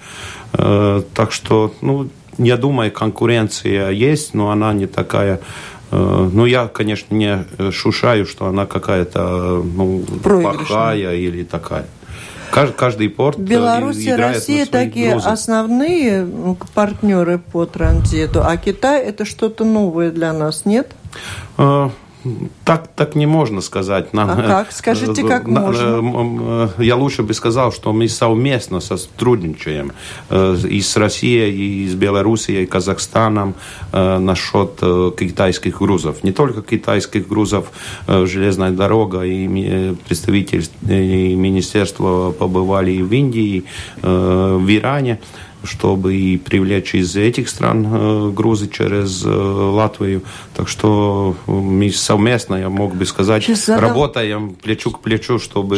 Так 0.52 1.32
что, 1.32 1.74
ну, 1.82 2.10
я 2.38 2.58
думаю, 2.58 2.92
конкуренция 2.92 3.90
есть, 3.90 4.34
но 4.34 4.52
она 4.52 4.74
не 4.74 4.88
такая 4.88 5.42
ну, 5.90 6.46
я, 6.46 6.68
конечно, 6.68 7.16
не 7.16 7.46
шушаю, 7.72 8.26
что 8.26 8.48
она 8.48 8.66
какая-то 8.66 9.64
ну, 9.64 10.04
плохая 10.22 11.16
или 11.16 11.44
такая. 11.44 11.86
Каждый, 12.52 13.10
порт 13.10 13.38
Беларусь 13.38 13.98
и 13.98 14.12
Россия 14.12 14.66
такие 14.66 15.12
грузы. 15.12 15.30
основные 15.30 16.28
партнеры 16.74 17.40
по 17.40 17.66
транзиту, 17.66 18.42
а 18.44 18.58
Китай 18.58 19.04
это 19.04 19.26
что-то 19.26 19.64
новое 19.64 20.12
для 20.12 20.34
нас, 20.34 20.66
нет? 20.66 20.92
Так, 22.64 22.88
так 22.96 23.16
не 23.16 23.26
можно 23.26 23.62
сказать. 23.62 24.14
Нам, 24.14 24.30
а 24.32 24.36
как? 24.36 24.72
Скажите, 24.72 25.24
как 25.24 25.48
э, 25.48 25.52
можно? 25.52 26.70
Э, 26.78 26.84
я 26.84 26.96
лучше 26.96 27.24
бы 27.24 27.34
сказал, 27.34 27.72
что 27.72 27.94
мы 27.94 28.10
совместно 28.10 28.80
сотрудничаем 28.80 29.94
э, 30.30 30.58
и 30.70 30.82
с 30.82 30.98
Россией, 30.98 31.86
и 31.86 31.88
с 31.88 31.94
Белоруссией, 31.94 32.64
и 32.64 32.66
Казахстаном 32.66 33.56
насчет 33.92 34.80
китайских 35.18 35.80
грузов. 35.80 36.24
Не 36.24 36.32
только 36.32 36.62
китайских 36.62 37.28
грузов, 37.28 37.72
железная 38.08 38.72
дорога 38.72 39.22
и 39.22 39.96
представитель 40.08 40.68
и 40.88 41.36
министерства 41.36 42.32
побывали 42.32 42.92
и 42.92 43.02
в 43.02 43.14
Индии, 43.14 43.64
в 44.02 44.70
Иране 44.70 45.20
чтобы 45.68 46.16
и 46.16 46.38
привлечь 46.38 46.96
из 46.96 47.16
этих 47.16 47.50
стран 47.50 47.86
э, 47.86 48.32
грузы 48.32 48.68
через 48.68 49.24
э, 49.26 49.30
Латвию. 49.30 50.22
Так 50.56 50.68
что 50.68 51.36
мы 51.46 51.92
совместно, 51.92 52.56
я 52.56 52.70
мог 52.70 52.96
бы 52.96 53.06
сказать, 53.06 53.46
задам... 53.46 53.82
работаем 53.82 54.56
плечу 54.56 54.92
к 54.92 55.02
плечу, 55.02 55.40
чтобы 55.40 55.78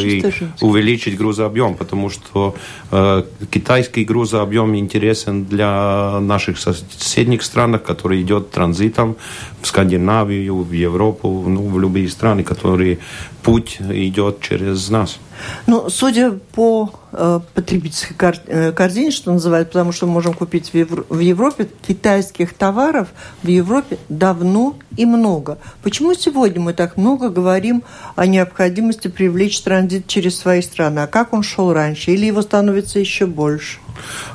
увеличить 0.61 1.17
грузообъем, 1.17 1.75
потому 1.75 2.09
что 2.09 2.55
э, 2.91 3.23
китайский 3.51 4.05
грузообъем 4.05 4.75
интересен 4.75 5.45
для 5.45 6.19
наших 6.19 6.59
соседних 6.59 7.43
стран, 7.43 7.79
который 7.79 8.21
идет 8.21 8.51
транзитом 8.51 9.15
в 9.61 9.67
Скандинавию, 9.67 10.63
в 10.63 10.71
Европу, 10.71 11.43
ну, 11.47 11.67
в 11.67 11.79
любые 11.79 12.07
страны, 12.09 12.43
которые 12.43 12.99
путь 13.43 13.77
идет 13.89 14.41
через 14.41 14.89
нас. 14.89 15.19
Ну, 15.67 15.89
судя 15.89 16.31
по 16.31 16.91
э, 17.08 17.08
потребительской 17.11 18.15
кар 18.15 18.37
э, 18.45 18.71
корзине, 18.71 19.11
что 19.11 19.31
называют, 19.31 19.69
потому 19.69 19.91
что 19.91 20.05
мы 20.05 20.13
можем 20.13 20.33
купить 20.33 20.71
в 20.73 21.19
Европе, 21.19 21.67
китайских 21.87 22.53
товаров 22.53 23.09
в 23.43 23.47
Европе 23.47 23.97
давно 24.09 24.75
и 24.95 25.05
много. 25.05 25.57
Почему 25.81 26.13
сегодня 26.13 26.61
мы 26.61 26.73
так 26.73 26.97
много 26.97 27.29
говорим 27.29 27.83
о 28.15 28.27
необходимости 28.27 29.07
привлечь 29.07 29.61
транзит 29.61 30.07
через 30.07 30.37
свои 30.37 30.61
страны? 30.61 30.99
А 30.99 31.07
как 31.07 31.33
он 31.33 31.43
шел 31.43 31.73
раньше? 31.73 32.11
Или 32.11 32.27
его 32.27 32.41
становится 32.41 32.99
еще 32.99 33.25
больше? 33.25 33.79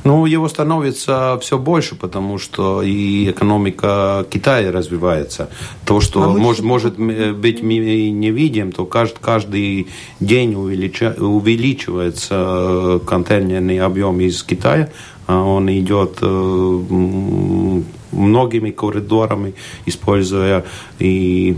Ну, 0.05 0.27
его 0.27 0.49
становится 0.49 1.39
все 1.41 1.59
больше, 1.59 1.95
потому 1.95 2.39
что 2.39 2.83
и 2.83 3.31
экономика 3.31 4.27
Китая 4.31 4.73
развивается. 4.73 5.49
То, 5.85 6.01
что 6.01 6.25
а 6.25 6.29
может, 6.29 6.65
может 6.65 6.99
быть 6.99 7.63
мы 7.63 8.11
не 8.11 8.31
видим, 8.31 8.73
то 8.73 8.85
каждый, 8.87 9.19
каждый 9.21 9.89
день 10.21 10.55
увелича, 10.55 11.15
увеличивается 11.19 12.35
э, 12.35 13.01
контейнерный 13.07 13.81
объем 13.81 14.21
из 14.21 14.43
Китая. 14.43 14.91
А 15.27 15.43
он 15.43 15.71
идет 15.71 16.19
э, 16.21 17.83
многими 18.15 18.71
коридорами, 18.71 19.55
используя 19.87 20.65
и 20.99 21.57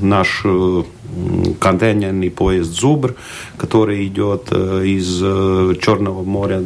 наш 0.00 0.42
э, 0.44 0.82
контейнерный 1.58 2.30
поезд 2.30 2.72
«Зубр», 2.72 3.14
который 3.56 4.06
идет 4.06 4.48
э, 4.50 4.84
из 4.86 5.20
э, 5.22 5.74
Черного 5.80 6.22
моря 6.22 6.62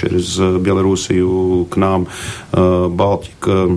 через 0.00 0.38
Белоруссию 0.38 1.66
к 1.70 1.76
нам, 1.76 2.08
Балтика, 2.52 3.68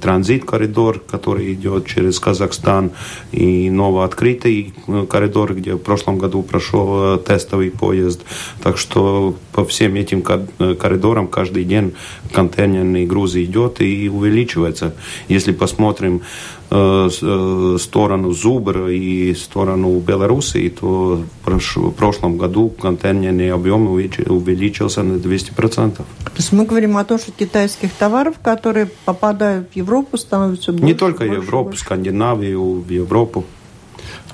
транзит-коридор, 0.00 1.00
который 1.00 1.52
идет 1.54 1.86
через 1.86 2.18
Казахстан, 2.20 2.90
и 3.32 3.70
новооткрытый 3.70 4.74
коридор, 5.08 5.54
где 5.54 5.74
в 5.74 5.78
прошлом 5.78 6.18
году 6.18 6.42
прошел 6.42 7.18
тестовый 7.18 7.70
поезд. 7.70 8.22
Так 8.62 8.78
что 8.78 9.34
по 9.52 9.64
всем 9.64 9.94
этим 9.94 10.22
коридорам 10.22 11.26
каждый 11.28 11.64
день 11.64 11.94
контейнерный 12.32 13.06
груз 13.06 13.36
идет 13.36 13.80
и 13.80 14.08
увеличивается. 14.28 14.94
Если 15.28 15.52
посмотрим 15.52 16.22
Э, 16.70 17.08
э, 17.22 17.76
сторону 17.80 18.32
Зубра 18.32 18.92
и 18.92 19.34
сторону 19.34 19.98
Белоруссии, 20.00 20.68
то 20.68 21.22
в 21.46 21.90
прошлом 21.92 22.36
году 22.36 22.68
контейнерный 22.68 23.52
объем 23.52 23.86
увеличился 23.88 25.02
на 25.02 25.14
200%. 25.18 25.96
То 25.96 26.04
есть 26.36 26.52
мы 26.52 26.66
говорим 26.66 26.98
о 26.98 27.04
том, 27.04 27.18
что 27.18 27.32
китайских 27.32 27.90
товаров, 27.94 28.34
которые 28.42 28.90
попадают 29.06 29.70
в 29.72 29.76
Европу, 29.76 30.18
становится 30.18 30.72
больше? 30.72 30.84
Не 30.84 30.92
только 30.92 31.24
больше, 31.24 31.40
Европу, 31.40 31.70
больше. 31.70 31.84
Скандинавию, 31.84 32.82
в 32.86 32.90
Европу. 32.90 33.44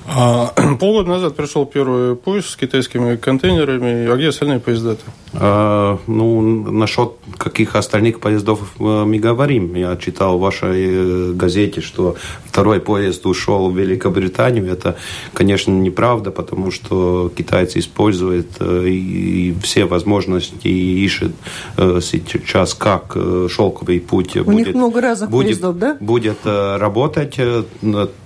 А, 0.07 0.47
полгода 0.79 1.09
назад 1.09 1.35
пришел 1.35 1.65
первый 1.65 2.15
поезд 2.15 2.49
с 2.49 2.55
китайскими 2.55 3.15
контейнерами. 3.15 4.07
А 4.07 4.15
где 4.15 4.29
остальные 4.29 4.59
поезда-то? 4.59 5.01
А, 5.33 5.99
ну, 6.07 6.41
насчет 6.71 7.13
каких 7.37 7.75
остальных 7.75 8.19
поездов 8.19 8.59
э, 8.79 8.83
мы 8.83 9.17
говорим. 9.17 9.75
Я 9.75 9.95
читал 9.97 10.37
в 10.37 10.41
вашей 10.41 10.85
э, 10.85 11.31
газете, 11.33 11.81
что 11.81 12.15
второй 12.45 12.79
поезд 12.79 13.25
ушел 13.25 13.71
в 13.71 13.77
Великобританию. 13.77 14.71
Это, 14.71 14.95
конечно, 15.33 15.71
неправда, 15.71 16.31
потому 16.31 16.71
что 16.71 17.31
китайцы 17.35 17.79
используют 17.79 18.47
э, 18.59 18.87
и 18.87 19.55
все 19.63 19.85
возможности 19.85 20.67
и 20.67 21.03
ищут 21.03 21.33
сейчас, 21.77 22.73
как 22.73 23.17
шелковый 23.49 23.99
путь 23.99 24.37
У 24.37 24.43
будет, 24.43 24.67
них 24.67 24.75
много 24.75 25.01
разных 25.01 25.29
будет, 25.29 25.47
поездов, 25.47 25.77
да? 25.77 25.97
будет 25.99 26.37
работать 26.45 27.37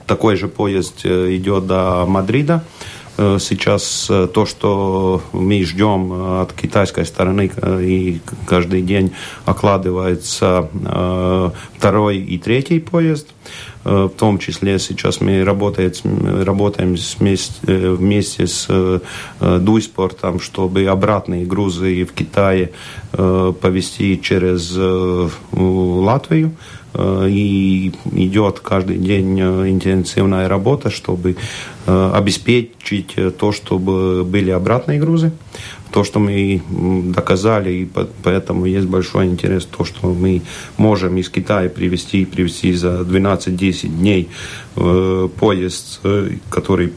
такой 0.09 0.35
же 0.35 0.47
поезд 0.47 1.01
э, 1.05 1.35
идет 1.35 1.67
до 1.67 2.05
Мадрида. 2.07 2.63
Э, 3.17 3.37
сейчас 3.39 4.07
э, 4.09 4.27
то, 4.33 4.47
что 4.47 5.21
мы 5.33 5.63
ждем 5.63 6.41
от 6.41 6.51
китайской 6.53 7.05
стороны, 7.05 7.51
и 7.81 8.19
каждый 8.47 8.81
день 8.81 9.11
окладывается 9.45 10.69
второй 11.77 12.17
и 12.17 12.37
третий 12.39 12.79
поезд. 12.79 13.27
В 13.83 14.09
том 14.09 14.39
числе 14.39 14.77
сейчас 14.79 15.21
мы 15.21 15.43
работаем, 15.43 16.43
работаем 16.43 16.95
вместе, 17.19 17.55
вместе 17.65 18.45
с 18.45 18.67
Дуйспортом, 19.39 20.39
чтобы 20.39 20.85
обратные 20.85 21.45
грузы 21.45 22.03
в 22.03 22.11
Китае 22.11 22.71
повезти 23.11 24.19
через 24.21 24.75
Латвию. 25.53 26.51
Э, 26.93 27.27
и 27.29 27.93
идет 28.13 28.59
каждый 28.59 28.97
день 28.97 29.39
э, 29.39 29.69
интенсивная 29.69 30.47
работа, 30.47 30.89
чтобы 30.89 31.35
э, 31.85 32.11
обеспечить 32.15 33.15
то, 33.37 33.51
чтобы 33.51 34.23
были 34.23 34.49
обратные 34.49 34.99
грузы. 34.99 35.31
То, 35.91 36.03
что 36.03 36.19
мы 36.19 36.61
доказали, 37.15 37.71
и 37.71 37.89
поэтому 38.23 38.65
есть 38.65 38.85
большой 38.85 39.25
интерес, 39.25 39.65
то, 39.65 39.85
что 39.85 40.13
мы 40.13 40.43
можем 40.77 41.17
из 41.17 41.29
Китая 41.29 41.67
привезти, 41.67 42.25
привезти 42.25 42.73
за 42.73 43.01
12-10 43.01 43.87
дней 43.87 44.29
поезд, 44.75 46.01
который 46.51 46.93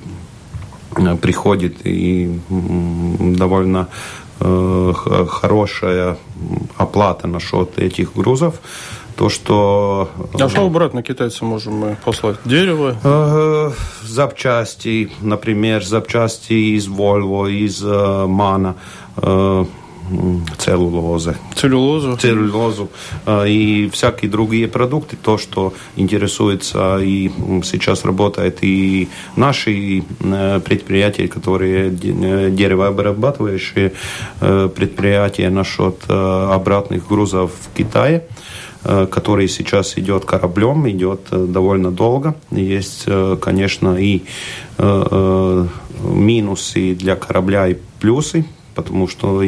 приходит 1.23 1.77
и 1.85 2.39
довольно 2.51 3.89
хорошая 4.39 6.19
оплата 6.77 7.27
насчет 7.27 7.79
этих 7.79 8.13
грузов. 8.15 8.61
То, 9.17 9.29
что... 9.29 10.11
А 10.35 10.49
что 10.49 10.67
обратно 10.67 11.03
китайцам 11.03 11.49
можем 11.49 11.75
мы 11.75 11.97
послать? 12.05 12.37
Дерево? 12.45 13.73
запчасти, 14.03 15.11
например, 15.21 15.85
запчасти 15.85 16.77
из 16.77 16.89
Volvo, 16.89 17.51
из 17.51 17.83
Мана 17.83 18.77
целлулозы. 20.59 21.37
Целлюлозу. 21.55 22.17
Целлюлозу 22.17 22.91
а, 23.25 23.45
и 23.45 23.89
всякие 23.91 24.31
другие 24.31 24.69
продукты, 24.69 25.17
то, 25.17 25.39
что 25.39 25.75
интересуется 25.97 26.99
и 26.99 27.31
сейчас 27.65 28.05
работает 28.05 28.59
и 28.63 29.09
наши 29.37 30.03
э, 30.21 30.61
предприятия, 30.61 31.29
которые 31.29 31.89
э, 31.89 32.51
деревообрабатывающие 32.51 33.93
э, 34.41 34.69
предприятия 34.75 35.51
насчет 35.51 36.03
обратных 36.09 37.07
грузов 37.07 37.53
в 37.53 37.77
Китае 37.77 38.25
который 38.83 39.49
сейчас 39.49 39.97
идет 39.97 40.25
кораблем, 40.25 40.89
идет 40.89 41.21
довольно 41.31 41.91
долго. 41.91 42.35
Есть, 42.51 43.07
конечно, 43.41 43.97
и 43.97 44.23
минусы 46.03 46.95
для 46.95 47.17
корабля, 47.17 47.69
и 47.69 47.77
плюсы 48.01 48.45
потому 48.75 49.09
что 49.09 49.43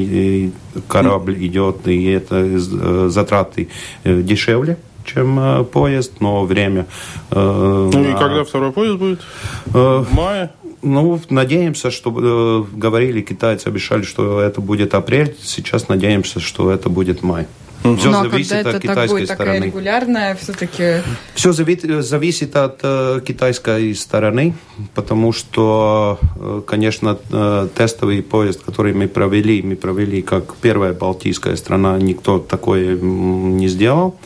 корабль 0.89 1.47
идет, 1.47 1.89
и 1.89 2.05
это 2.05 2.37
э, 2.37 3.09
затраты 3.09 3.69
э, 4.05 4.23
дешевле 4.23 4.79
чем 5.05 5.39
э, 5.39 5.65
поезд, 5.65 6.13
но 6.21 6.45
время... 6.45 6.87
Ну 7.31 7.91
и 7.91 8.13
когда 8.13 8.43
второй 8.43 8.73
поезд 8.73 8.97
будет? 8.97 9.21
В 9.67 10.07
мае? 10.13 10.51
Ну, 10.81 11.21
надеемся, 11.29 11.91
что 11.91 12.11
э, 12.17 12.77
говорили 12.79 13.21
китайцы, 13.21 13.69
обещали, 13.69 14.03
что 14.03 14.41
это 14.41 14.63
будет 14.63 14.95
апрель. 14.95 15.37
Сейчас 15.43 15.89
надеемся, 15.89 16.41
что 16.41 16.71
это 16.71 16.89
будет 16.89 17.23
май. 17.23 17.47
Все 17.85 18.11
Но 18.11 18.23
зависит 18.23 18.53
когда 18.53 18.71
от 18.71 18.77
это 18.77 18.89
китайской 18.89 19.13
будет 19.13 19.31
стороны. 19.31 19.53
Такая 19.53 19.67
регулярная, 19.67 20.35
все-таки. 20.37 21.03
Все 21.35 21.53
зависит 21.53 22.57
от 22.57 22.81
э, 22.83 23.21
китайской 23.27 23.95
стороны, 23.95 24.55
потому 24.95 25.33
что, 25.33 26.19
э, 26.37 26.63
конечно, 26.67 27.19
э, 27.31 27.69
тестовый 27.75 28.23
поезд, 28.23 28.63
который 28.65 28.95
мы 28.95 29.07
провели, 29.07 29.61
мы 29.61 29.77
провели 29.77 30.23
как 30.23 30.57
первая 30.63 30.95
балтийская 30.95 31.57
страна, 31.57 31.99
никто 31.99 32.39
такое 32.39 32.97
не 32.97 33.69
сделал. 33.69 34.17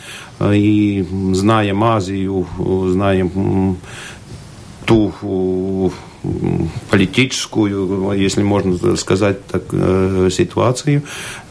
И 0.40 1.04
знаем 1.32 1.82
Азию, 1.82 2.46
знаем 2.92 3.76
ту 4.86 5.92
политическую, 6.90 8.12
если 8.12 8.42
можно 8.42 8.96
сказать 8.96 9.44
так, 9.46 9.62
э, 9.72 10.28
ситуацию, 10.32 11.02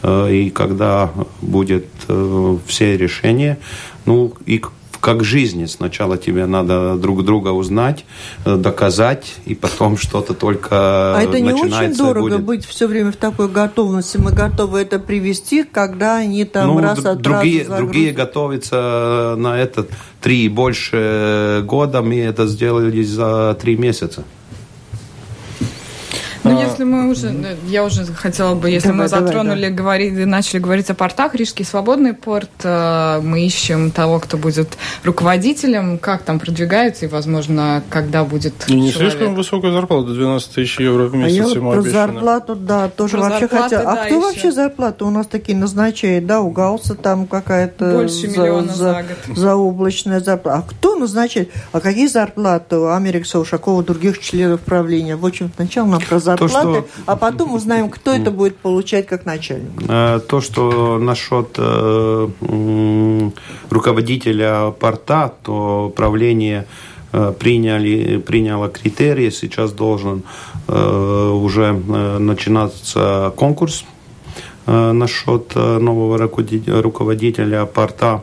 э, 0.02 0.32
и 0.32 0.50
когда 0.50 1.10
будет 1.40 1.86
э, 2.08 2.56
все 2.66 2.96
решения, 2.96 3.58
ну 4.04 4.32
и 4.46 4.62
как 5.00 5.22
жизни. 5.22 5.66
Сначала 5.66 6.18
тебе 6.18 6.46
надо 6.46 6.96
друг 6.96 7.24
друга 7.24 7.50
узнать, 7.50 8.04
доказать, 8.44 9.36
и 9.46 9.54
потом 9.54 9.96
что-то 9.96 10.34
только 10.34 11.16
А 11.16 11.22
это 11.22 11.38
не 11.38 11.52
очень 11.52 11.94
дорого 11.96 12.20
будет. 12.20 12.42
быть 12.42 12.64
все 12.66 12.88
время 12.88 13.12
в 13.12 13.16
такой 13.16 13.48
готовности. 13.48 14.16
Мы 14.16 14.32
готовы 14.32 14.80
это 14.80 14.98
привести, 14.98 15.62
когда 15.62 16.16
они 16.16 16.44
там 16.44 16.66
ну, 16.66 16.80
раз 16.80 17.04
от 17.04 17.22
другие, 17.22 17.62
раза 17.62 17.76
другие 17.76 18.12
готовятся 18.12 19.36
на 19.38 19.56
этот 19.56 19.88
три 20.20 20.46
и 20.46 20.48
больше 20.48 21.62
года. 21.64 22.02
Мы 22.02 22.18
это 22.18 22.48
сделали 22.48 23.00
за 23.04 23.56
три 23.60 23.76
месяца. 23.76 24.24
Ну, 26.78 26.84
а, 26.84 26.84
если 26.84 26.84
мы 26.84 27.10
уже, 27.10 27.56
я 27.66 27.84
уже 27.84 28.04
хотела 28.04 28.54
бы, 28.54 28.70
если 28.70 28.88
давай, 28.88 29.02
мы 29.02 29.08
затронули, 29.08 29.62
давай, 29.62 29.70
да. 29.70 29.76
говорили, 29.76 30.24
начали 30.24 30.58
говорить 30.60 30.90
о 30.90 30.94
портах, 30.94 31.34
Рижский 31.34 31.64
свободный 31.64 32.14
порт, 32.14 32.50
э, 32.62 33.20
мы 33.22 33.44
ищем 33.44 33.90
того, 33.90 34.20
кто 34.20 34.36
будет 34.36 34.76
руководителем, 35.04 35.98
как 35.98 36.22
там 36.22 36.38
продвигается 36.38 37.06
и, 37.06 37.08
возможно, 37.08 37.82
когда 37.90 38.24
будет 38.24 38.54
И 38.68 38.74
не 38.74 38.92
человек. 38.92 39.12
слишком 39.12 39.34
высокая 39.34 39.72
зарплата, 39.72 40.12
12 40.12 40.54
тысяч 40.54 40.80
евро 40.80 41.04
в 41.04 41.14
месяц 41.14 41.46
а 41.46 41.48
я 41.48 41.54
ему 41.54 41.72
про 41.72 41.80
обещано. 41.80 42.06
зарплату, 42.06 42.56
да, 42.56 42.88
тоже 42.88 43.16
про 43.16 43.22
вообще 43.22 43.48
хотела. 43.48 43.82
А 43.82 43.94
да, 43.96 44.04
кто 44.04 44.14
еще. 44.14 44.20
вообще 44.26 44.52
зарплату 44.52 45.06
у 45.06 45.10
нас 45.10 45.26
такие 45.26 45.56
назначает, 45.56 46.26
да, 46.26 46.40
у 46.40 46.50
Галса 46.50 46.94
там 46.94 47.26
какая-то 47.26 47.92
Больше 47.92 48.28
за, 48.28 48.40
миллиона 48.40 48.68
за, 48.68 48.76
за 48.76 49.04
год. 49.26 49.36
Заоблачная 49.38 50.20
зарплата. 50.20 50.58
А 50.58 50.62
кто 50.62 50.96
назначает? 50.96 51.50
А 51.72 51.80
какие 51.80 52.06
зарплаты 52.06 52.76
у 52.76 52.88
Америка 52.88 53.26
Ушакова, 53.38 53.82
других 53.82 54.18
членов 54.18 54.60
правления? 54.60 55.16
В 55.16 55.26
общем, 55.26 55.50
сначала 55.54 55.86
нам 55.86 56.00
про 56.00 56.18
зарплату 56.18 56.67
что... 56.74 56.86
а 57.06 57.16
потом 57.16 57.54
узнаем, 57.54 57.88
кто 57.90 58.12
это 58.12 58.30
будет 58.30 58.56
получать 58.56 59.06
как 59.06 59.26
начальник. 59.26 59.70
Э, 59.88 60.20
то, 60.26 60.40
что 60.40 60.98
насчет 60.98 61.48
э, 61.58 62.28
руководителя 63.70 64.70
порта, 64.70 65.32
то 65.42 65.92
правление 65.94 66.66
э, 67.12 67.32
приняли, 67.38 68.18
приняло 68.18 68.68
критерии, 68.68 69.30
сейчас 69.30 69.72
должен 69.72 70.22
уже 70.70 71.72
начинаться 71.72 73.32
конкурс 73.36 73.84
насчет 74.66 75.54
нового 75.54 76.18
руководителя 76.18 77.64
порта. 77.64 78.22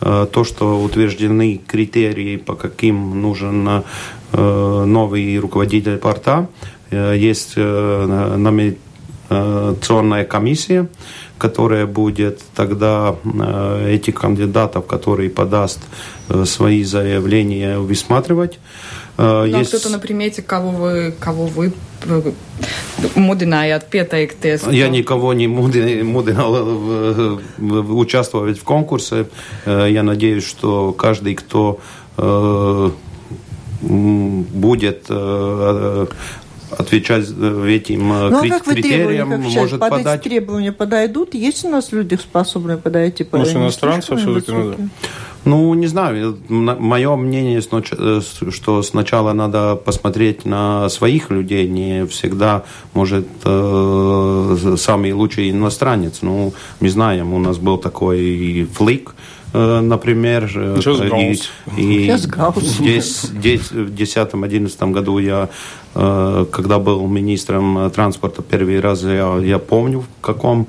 То, 0.00 0.42
что 0.42 0.82
утверждены 0.82 1.60
критерии, 1.64 2.36
по 2.36 2.56
каким 2.56 3.22
нужен 3.22 3.84
новый 4.32 5.38
руководитель 5.38 5.98
порта, 5.98 6.48
Э, 6.64 6.73
есть 6.90 7.54
э, 7.56 8.36
номинационная 8.36 10.24
комиссия, 10.24 10.88
которая 11.38 11.86
будет 11.86 12.40
тогда 12.54 13.16
э, 13.24 13.94
этих 13.94 14.14
кандидатов, 14.14 14.86
которые 14.86 15.30
подаст 15.30 15.80
свои 16.44 16.84
заявления, 16.84 17.78
высматривать. 17.78 18.58
Ну, 19.16 19.44
есть... 19.44 19.68
кто-то 19.68 19.90
на 19.90 19.98
примете, 19.98 20.42
кого 20.42 20.70
вы, 20.70 21.14
кого 21.20 21.46
вы 21.46 21.72
mudinājāt 23.14 23.88
pieteikties? 23.90 24.72
Я 24.72 24.88
никого 24.88 25.32
не 25.34 25.46
мудинал 25.46 27.38
участвовать 27.58 28.58
в 28.58 28.64
конкурсе. 28.64 29.26
Я 29.66 30.02
надеюсь, 30.02 30.44
что 30.44 30.92
каждый, 30.92 31.34
кто 31.34 31.78
будет 33.80 35.08
отвечать 36.78 37.26
э, 37.36 37.68
этим 37.68 38.12
э, 38.12 38.30
ну, 38.30 38.38
а 38.38 38.48
как 38.48 38.64
критериям, 38.64 39.30
как 39.30 39.40
может 39.40 39.80
под 39.80 39.90
подать. 39.90 40.20
эти 40.20 40.28
требования 40.28 40.72
подойдут? 40.72 41.34
Есть 41.34 41.64
у 41.64 41.68
нас 41.68 41.92
люди, 41.92 42.16
способные 42.16 42.76
подойти 42.76 43.24
по 43.24 43.38
Может, 43.38 43.56
иностранцев 43.56 44.20
все-таки 44.20 44.52
надо? 44.52 44.76
Ну, 45.44 45.74
не 45.74 45.86
знаю. 45.86 46.38
Мое 46.48 47.16
мнение, 47.16 47.60
э, 47.60 48.20
что 48.50 48.82
сначала 48.82 49.32
надо 49.32 49.76
посмотреть 49.76 50.44
на 50.44 50.88
своих 50.88 51.30
людей. 51.30 51.68
Не 51.68 52.06
всегда 52.06 52.64
может 52.94 53.26
э, 53.44 54.76
самый 54.78 55.12
лучший 55.12 55.50
иностранец. 55.50 56.22
Ну, 56.22 56.54
мы 56.80 56.88
знаем, 56.88 57.34
у 57.34 57.38
нас 57.38 57.58
был 57.58 57.78
такой 57.78 58.66
флик, 58.72 59.14
Э, 59.54 59.80
например. 59.80 60.50
Э, 60.56 60.80
и, 61.76 62.08
и 62.08 62.16
здесь, 62.60 63.22
здесь 63.22 63.70
в 63.70 63.94
2010-2011 63.94 64.90
году 64.90 65.18
я, 65.18 65.44
э, 65.44 65.83
когда 65.94 66.78
был 66.78 67.06
министром 67.06 67.90
транспорта 67.90 68.42
первый 68.42 68.80
раз, 68.80 69.02
я, 69.02 69.38
я 69.38 69.58
помню, 69.58 70.00
в 70.00 70.20
каком 70.20 70.66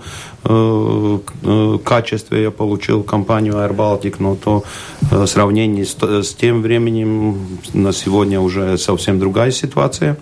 качестве 1.83 2.43
я 2.43 2.51
получил 2.51 3.01
компанию 3.01 3.55
Air 3.55 3.75
Baltic, 3.75 4.17
но 4.19 4.35
то 4.35 4.63
в 5.01 5.25
сравнении 5.25 5.83
с, 5.83 5.95
с 5.99 6.35
тем 6.35 6.61
временем 6.61 7.59
на 7.73 7.91
сегодня 7.91 8.39
уже 8.39 8.77
совсем 8.77 9.19
другая 9.19 9.49
ситуация. 9.49 10.17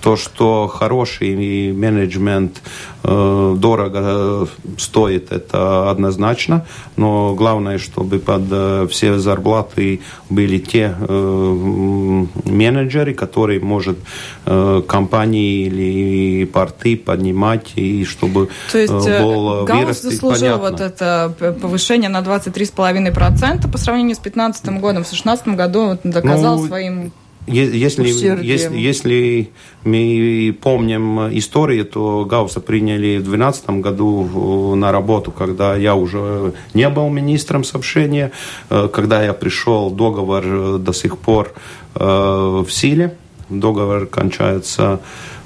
То, 0.00 0.16
что 0.16 0.66
хороший 0.66 1.72
менеджмент 1.72 2.62
э, 3.02 3.56
дорого 3.58 4.00
э, 4.02 4.46
стоит, 4.78 5.30
это 5.30 5.90
однозначно, 5.90 6.64
но 6.96 7.34
главное, 7.34 7.78
чтобы 7.78 8.18
под 8.18 8.42
э, 8.50 8.86
все 8.90 9.18
зарплаты 9.18 10.00
были 10.30 10.58
те 10.58 10.94
э, 10.98 12.24
менеджеры, 12.44 13.14
которые 13.14 13.60
может 13.60 13.98
э, 14.46 14.82
компании 14.86 15.66
или 15.66 16.44
порты 16.46 16.96
поднимать, 16.96 17.72
и 17.76 18.04
чтобы 18.04 18.48
То 18.72 18.78
есть, 18.78 19.06
э, 19.06 19.22
был 19.22 19.64
Гаусс 19.64 20.00
заслужил 20.00 20.58
понятно. 20.58 20.70
вот 20.70 20.80
это 20.80 21.34
повышение 21.60 22.08
на 22.08 22.20
23,5% 22.20 23.70
по 23.70 23.78
сравнению 23.78 24.14
с 24.14 24.18
2015 24.18 24.80
годом. 24.80 25.04
В 25.04 25.10
2016 25.10 25.48
году 25.48 25.80
он 25.80 25.98
доказал 26.04 26.58
ну, 26.58 26.66
своим 26.66 27.12
если, 27.52 28.08
если, 28.44 28.76
если 28.76 29.50
мы 29.84 30.56
помним 30.60 31.36
историю, 31.36 31.84
то 31.84 32.24
Гаусса 32.24 32.60
приняли 32.60 33.18
в 33.18 33.24
2012 33.24 33.70
году 33.70 34.74
на 34.74 34.92
работу, 34.92 35.30
когда 35.30 35.76
я 35.76 35.94
уже 35.94 36.52
не 36.74 36.88
был 36.88 37.08
министром 37.10 37.64
сообщения. 37.64 38.32
Э, 38.70 38.88
когда 38.92 39.22
я 39.22 39.32
пришел, 39.32 39.90
договор 39.90 40.42
э, 40.44 40.78
до 40.78 40.92
сих 40.92 41.18
пор 41.18 41.52
э, 41.94 42.04
в 42.04 42.70
силе. 42.70 43.16
Договор 43.48 44.06
кончается, 44.06 45.00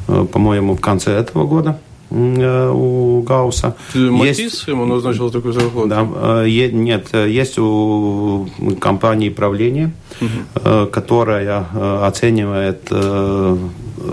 по-моему, 0.06 0.74
в 0.76 0.80
конце 0.80 1.12
этого 1.12 1.46
года. 1.46 1.78
У 2.14 3.22
Гауса. 3.22 3.74
Матис 3.94 4.38
есть, 4.38 4.68
ему 4.68 4.87
назначил 4.87 5.31
такую 5.31 5.53
зарплату? 5.53 5.88
Да, 5.88 6.44
нет, 6.46 7.12
есть 7.12 7.59
у 7.59 8.48
компании 8.81 9.31
правление, 9.31 9.92
угу. 10.20 10.87
которая 10.87 11.66
оценивает 12.07 12.92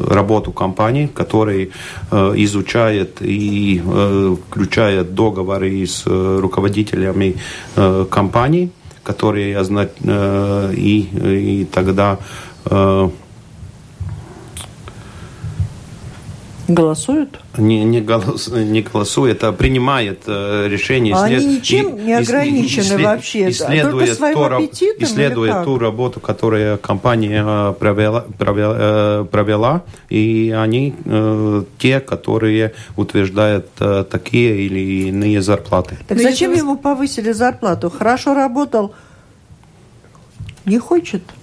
работу 0.08 0.52
компании, 0.52 1.08
который 1.14 1.72
изучает 2.12 3.18
и 3.22 3.82
включает 4.50 5.14
договоры 5.14 5.86
с 5.86 6.04
руководителями 6.06 7.36
компаний, 8.10 8.72
которые 9.04 9.58
и, 10.76 11.08
и 11.62 11.68
тогда 11.72 12.18
Голосуют? 16.74 17.40
Не, 17.58 17.84
не, 17.84 18.02
голос, 18.02 18.48
не 18.48 18.82
голосует, 18.82 19.44
а 19.44 19.52
принимает 19.52 20.24
э, 20.28 20.68
решение. 20.70 21.14
А 21.16 21.28
след... 21.28 21.42
они 21.42 21.56
ничем 21.58 22.06
не 22.06 22.14
ограничены 22.14 22.84
ислед... 22.84 23.02
вообще? 23.02 23.50
Исследует, 23.50 23.92
Только 23.92 24.16
своим 24.16 24.34
то, 24.36 24.46
аппетитом 24.46 25.04
исследует 25.04 25.64
ту 25.66 25.78
работу, 25.78 26.20
которую 26.20 26.78
компания 26.78 27.44
э, 27.46 27.74
провела, 27.78 28.26
провела, 28.38 28.76
э, 28.80 29.26
провела 29.30 29.84
и 30.10 30.56
они 30.58 30.96
э, 31.04 31.64
те, 31.78 32.00
которые 32.00 32.74
утверждают 32.96 33.68
э, 33.80 34.06
такие 34.10 34.62
или 34.66 35.08
иные 35.10 35.42
зарплаты. 35.42 35.98
Так 36.08 36.18
Но 36.18 36.24
зачем 36.24 36.54
ему 36.54 36.78
повысили 36.78 37.34
зарплату? 37.34 37.90
Хорошо 37.90 38.34
работал, 38.34 38.94
не 40.66 40.78
хочет– 40.78 41.24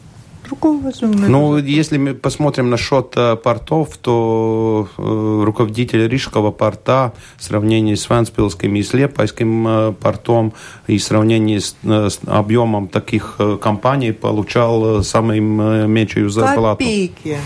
другого 0.49 0.81
возьмем. 0.83 1.13
Ну, 1.31 1.59
если 1.59 1.99
мы 1.99 2.15
посмотрим 2.15 2.71
насчет 2.71 3.13
э, 3.17 3.37
портов, 3.37 3.97
то 3.99 4.89
э, 4.99 5.43
руководитель 5.45 6.09
Рижского 6.09 6.51
порта 6.51 7.13
в 7.37 7.45
сравнении 7.45 7.95
с 7.95 8.09
Венспилским 8.11 8.75
и 8.77 8.83
Слепайским 8.83 9.69
э, 9.69 9.93
портом 9.93 10.53
и 10.87 10.99
в 10.99 11.03
сравнении 11.03 11.59
с, 11.59 11.77
э, 11.85 12.09
с 12.11 12.21
объемом 12.27 12.89
таких 12.89 13.39
компаний 13.61 14.13
получал 14.13 15.03
самую 15.05 15.43
меньшую 15.89 16.31
зарплату. 16.31 16.79
Копейки. 16.79 17.39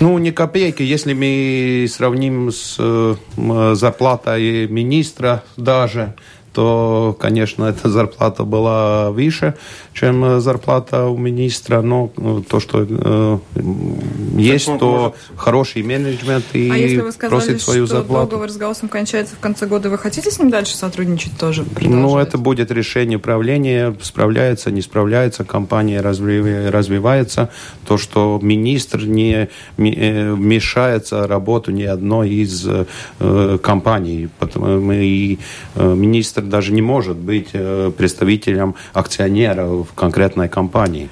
Ну, 0.00 0.18
не 0.18 0.30
копейки. 0.30 0.82
Если 0.82 1.14
мы 1.14 1.86
сравним 1.88 2.50
с 2.50 2.76
э, 2.78 3.14
зарплатой 3.74 4.68
министра 4.68 5.42
даже, 5.56 6.14
то, 6.52 7.16
конечно, 7.18 7.64
эта 7.64 7.88
зарплата 7.88 8.44
была 8.44 9.10
выше, 9.10 9.54
чем 9.94 10.40
зарплата 10.40 11.06
у 11.06 11.16
министра, 11.16 11.80
но 11.80 12.10
ну, 12.16 12.42
то, 12.42 12.58
что 12.58 12.86
э, 12.88 13.38
есть, 14.36 14.66
то 14.66 15.14
может... 15.14 15.14
хороший 15.36 15.82
менеджмент 15.82 16.44
и 16.52 16.68
а 16.68 16.76
если 16.76 17.00
вы 17.00 17.12
сказали, 17.12 17.40
просит 17.40 17.62
свою 17.62 17.86
что 17.86 17.96
зарплату. 17.96 18.30
договор 18.30 18.50
с 18.50 18.56
Гаусом 18.56 18.88
кончается 18.88 19.36
в 19.36 19.38
конце 19.38 19.66
года, 19.66 19.90
вы 19.90 19.98
хотите 19.98 20.30
с 20.30 20.38
ним 20.38 20.50
дальше 20.50 20.76
сотрудничать 20.76 21.38
тоже? 21.38 21.64
Ну, 21.80 22.18
это 22.18 22.38
будет 22.38 22.72
решение 22.72 23.18
правления, 23.20 23.96
справляется, 24.02 24.72
не 24.72 24.82
справляется, 24.82 25.44
компания 25.44 26.00
развивается. 26.00 27.50
То, 27.86 27.96
что 27.96 28.40
министр 28.42 29.04
не 29.04 29.48
э, 29.78 30.36
мешается 30.36 31.26
работу 31.28 31.70
ни 31.70 31.84
одной 31.84 32.30
из 32.30 32.66
э, 32.66 33.58
компаний. 33.62 34.28
Потому 34.38 34.92
и 34.92 35.38
э, 35.74 35.94
министр 35.94 36.42
даже 36.42 36.72
не 36.72 36.82
может 36.82 37.16
быть 37.16 37.50
э, 37.52 37.92
представителем 37.96 38.74
акционера 38.92 39.83
в 39.84 39.92
конкретной 39.94 40.48
компании. 40.48 41.08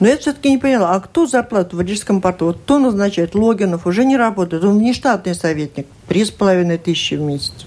Но 0.00 0.08
я 0.08 0.16
все-таки 0.16 0.50
не 0.50 0.58
поняла, 0.58 0.92
а 0.94 1.00
кто 1.00 1.26
зарплату 1.26 1.76
в 1.76 1.80
Рижском 1.80 2.20
порту? 2.20 2.46
Вот 2.46 2.58
кто 2.58 2.78
назначает? 2.78 3.34
Логинов 3.34 3.86
уже 3.86 4.04
не 4.04 4.16
работает, 4.16 4.64
он 4.64 4.78
внештатный 4.78 5.34
советник, 5.34 5.86
три 6.08 6.24
с 6.24 6.30
половиной 6.30 6.78
тысячи 6.78 7.14
в 7.14 7.20
месяц. 7.20 7.66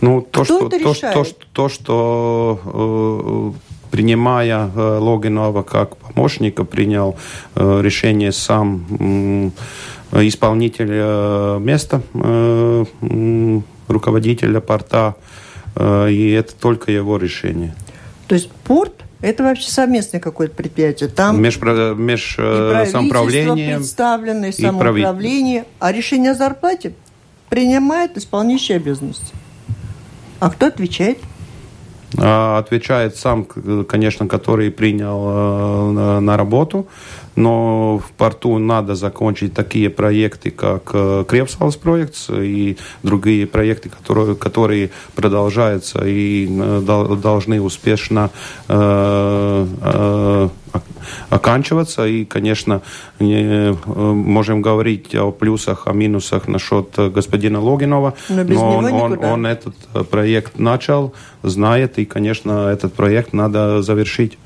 Ну, 0.00 0.22
то, 0.22 0.44
что, 0.44 0.68
то, 0.70 0.94
то, 0.94 1.26
то, 1.52 1.68
что 1.68 2.60
э, 2.64 3.52
принимая 3.90 4.70
э, 4.74 4.98
Логинова 4.98 5.62
как 5.62 5.96
помощника, 5.96 6.64
принял 6.64 7.16
э, 7.54 7.80
решение 7.82 8.32
сам 8.32 9.52
э, 10.12 10.26
исполнитель 10.26 10.90
э, 10.90 11.58
места 11.60 12.00
э, 12.14 12.84
руководителя 13.88 14.60
порта, 14.60 15.16
э, 15.76 16.10
и 16.10 16.30
это 16.30 16.54
только 16.54 16.90
его 16.90 17.18
решение. 17.18 17.74
То 18.26 18.34
есть 18.34 18.50
порт 18.50 18.94
это 19.22 19.42
вообще 19.42 19.70
совместное 19.70 20.20
какое-то 20.20 20.54
предприятие. 20.54 21.08
Там 21.08 21.40
Межпро... 21.40 21.94
меж 21.94 22.36
э, 22.38 22.84
и 22.86 22.90
самоуправление 22.90 23.76
представлено, 23.76 24.46
и 24.46 24.52
самоуправление. 24.52 25.66
А 25.78 25.92
решение 25.92 26.30
о 26.30 26.34
зарплате 26.34 26.94
принимает 27.48 28.16
исполняющий 28.16 28.74
обязанности. 28.74 29.34
А 30.38 30.48
кто 30.50 30.66
отвечает? 30.66 31.18
А, 32.18 32.58
отвечает 32.58 33.16
сам, 33.16 33.44
конечно, 33.44 34.26
который 34.26 34.70
принял 34.70 35.28
э, 35.28 36.20
на 36.20 36.36
работу 36.36 36.88
но 37.36 37.98
в 37.98 38.10
порту 38.12 38.58
надо 38.58 38.94
закончить 38.94 39.54
такие 39.54 39.90
проекты, 39.90 40.50
как 40.50 40.90
э, 40.92 41.24
Крепсалс 41.28 41.76
проект 41.76 42.28
и 42.30 42.76
другие 43.02 43.46
проекты, 43.46 43.88
которые, 43.88 44.34
которые 44.34 44.90
продолжаются 45.14 46.04
и 46.04 46.48
э, 46.50 46.82
должны 47.22 47.60
успешно 47.60 48.30
э, 48.68 49.66
э, 49.82 50.48
оканчиваться. 51.30 52.06
И, 52.06 52.24
конечно, 52.24 52.82
не, 53.18 53.76
можем 53.86 54.62
говорить 54.62 55.14
о 55.14 55.30
плюсах, 55.30 55.86
о 55.86 55.92
минусах 55.92 56.48
насчет 56.48 56.88
господина 56.96 57.60
Логинова, 57.60 58.14
но, 58.28 58.44
но 58.44 58.76
он, 58.76 58.92
он, 58.92 59.24
он 59.24 59.46
этот 59.46 59.74
проект 60.10 60.58
начал, 60.58 61.14
знает, 61.42 61.98
и, 61.98 62.04
конечно, 62.04 62.68
этот 62.68 62.92
проект 62.94 63.32
надо 63.32 63.82
завершить. 63.82 64.38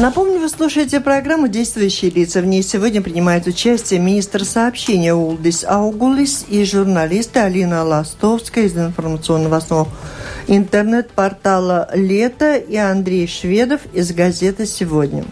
Напомню, 0.00 0.38
вы 0.38 0.48
слушаете 0.48 1.00
программу 1.00 1.48
«Действующие 1.48 2.12
лица». 2.12 2.40
В 2.40 2.46
ней 2.46 2.62
сегодня 2.62 3.02
принимает 3.02 3.48
участие 3.48 3.98
министр 3.98 4.44
сообщения 4.44 5.12
Улдис 5.12 5.64
Аугулис 5.64 6.46
и 6.48 6.64
журналисты 6.64 7.40
Алина 7.40 7.82
Ластовская 7.82 8.66
из 8.66 8.76
информационно-новостного 8.76 9.88
интернет-портала 10.46 11.90
«Лето» 11.94 12.54
и 12.54 12.76
Андрей 12.76 13.26
Шведов 13.26 13.80
из 13.92 14.12
газеты 14.12 14.66
«Сегодня». 14.66 15.24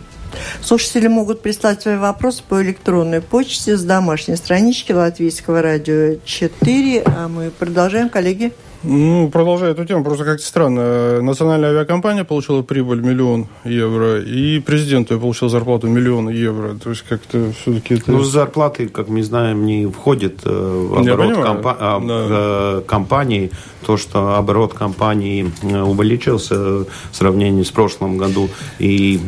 Слушатели 0.61 1.07
могут 1.07 1.43
прислать 1.43 1.83
свои 1.83 1.97
вопросы 1.97 2.43
по 2.49 2.61
электронной 2.61 3.21
почте 3.21 3.77
с 3.77 3.85
домашней 3.85 4.35
странички 4.35 4.91
Латвийского 4.91 5.63
радио 5.63 6.17
4. 6.25 7.05
А 7.07 7.29
мы 7.29 7.51
продолжаем, 7.51 8.09
коллеги. 8.09 8.53
Ну, 8.89 9.29
продолжая 9.31 9.73
эту 9.73 9.85
тему, 9.85 10.05
просто 10.05 10.25
как-то 10.25 10.47
странно. 10.47 11.21
Национальная 11.21 11.71
авиакомпания 11.71 12.23
получила 12.23 12.63
прибыль 12.63 13.01
миллион 13.01 13.49
евро, 13.65 14.21
и 14.23 14.61
президент 14.61 15.09
получил 15.09 15.49
зарплату 15.49 15.89
миллион 15.89 16.29
евро. 16.29 16.75
То 16.75 16.91
есть 16.91 17.03
как-то 17.03 17.51
все-таки 17.61 17.95
это... 17.95 18.13
Ну, 18.13 18.23
зарплаты, 18.23 18.89
как 18.89 19.09
мы 19.09 19.25
знаем, 19.25 19.67
не 19.67 19.87
входят 19.87 20.41
э, 20.45 20.51
в 20.51 20.99
оборот 20.99 21.33
компа- 21.35 21.77
а, 21.79 22.01
да. 22.01 22.27
Э, 22.31 22.83
компании. 22.87 23.51
То, 23.85 23.97
что 23.97 24.37
оборот 24.37 24.73
компании 24.73 25.51
э, 25.63 25.83
увеличился 25.83 26.55
в 26.55 26.87
сравнении 27.13 27.65
с 27.65 27.71
прошлым 27.71 28.19
году, 28.19 28.49
и 28.79 29.21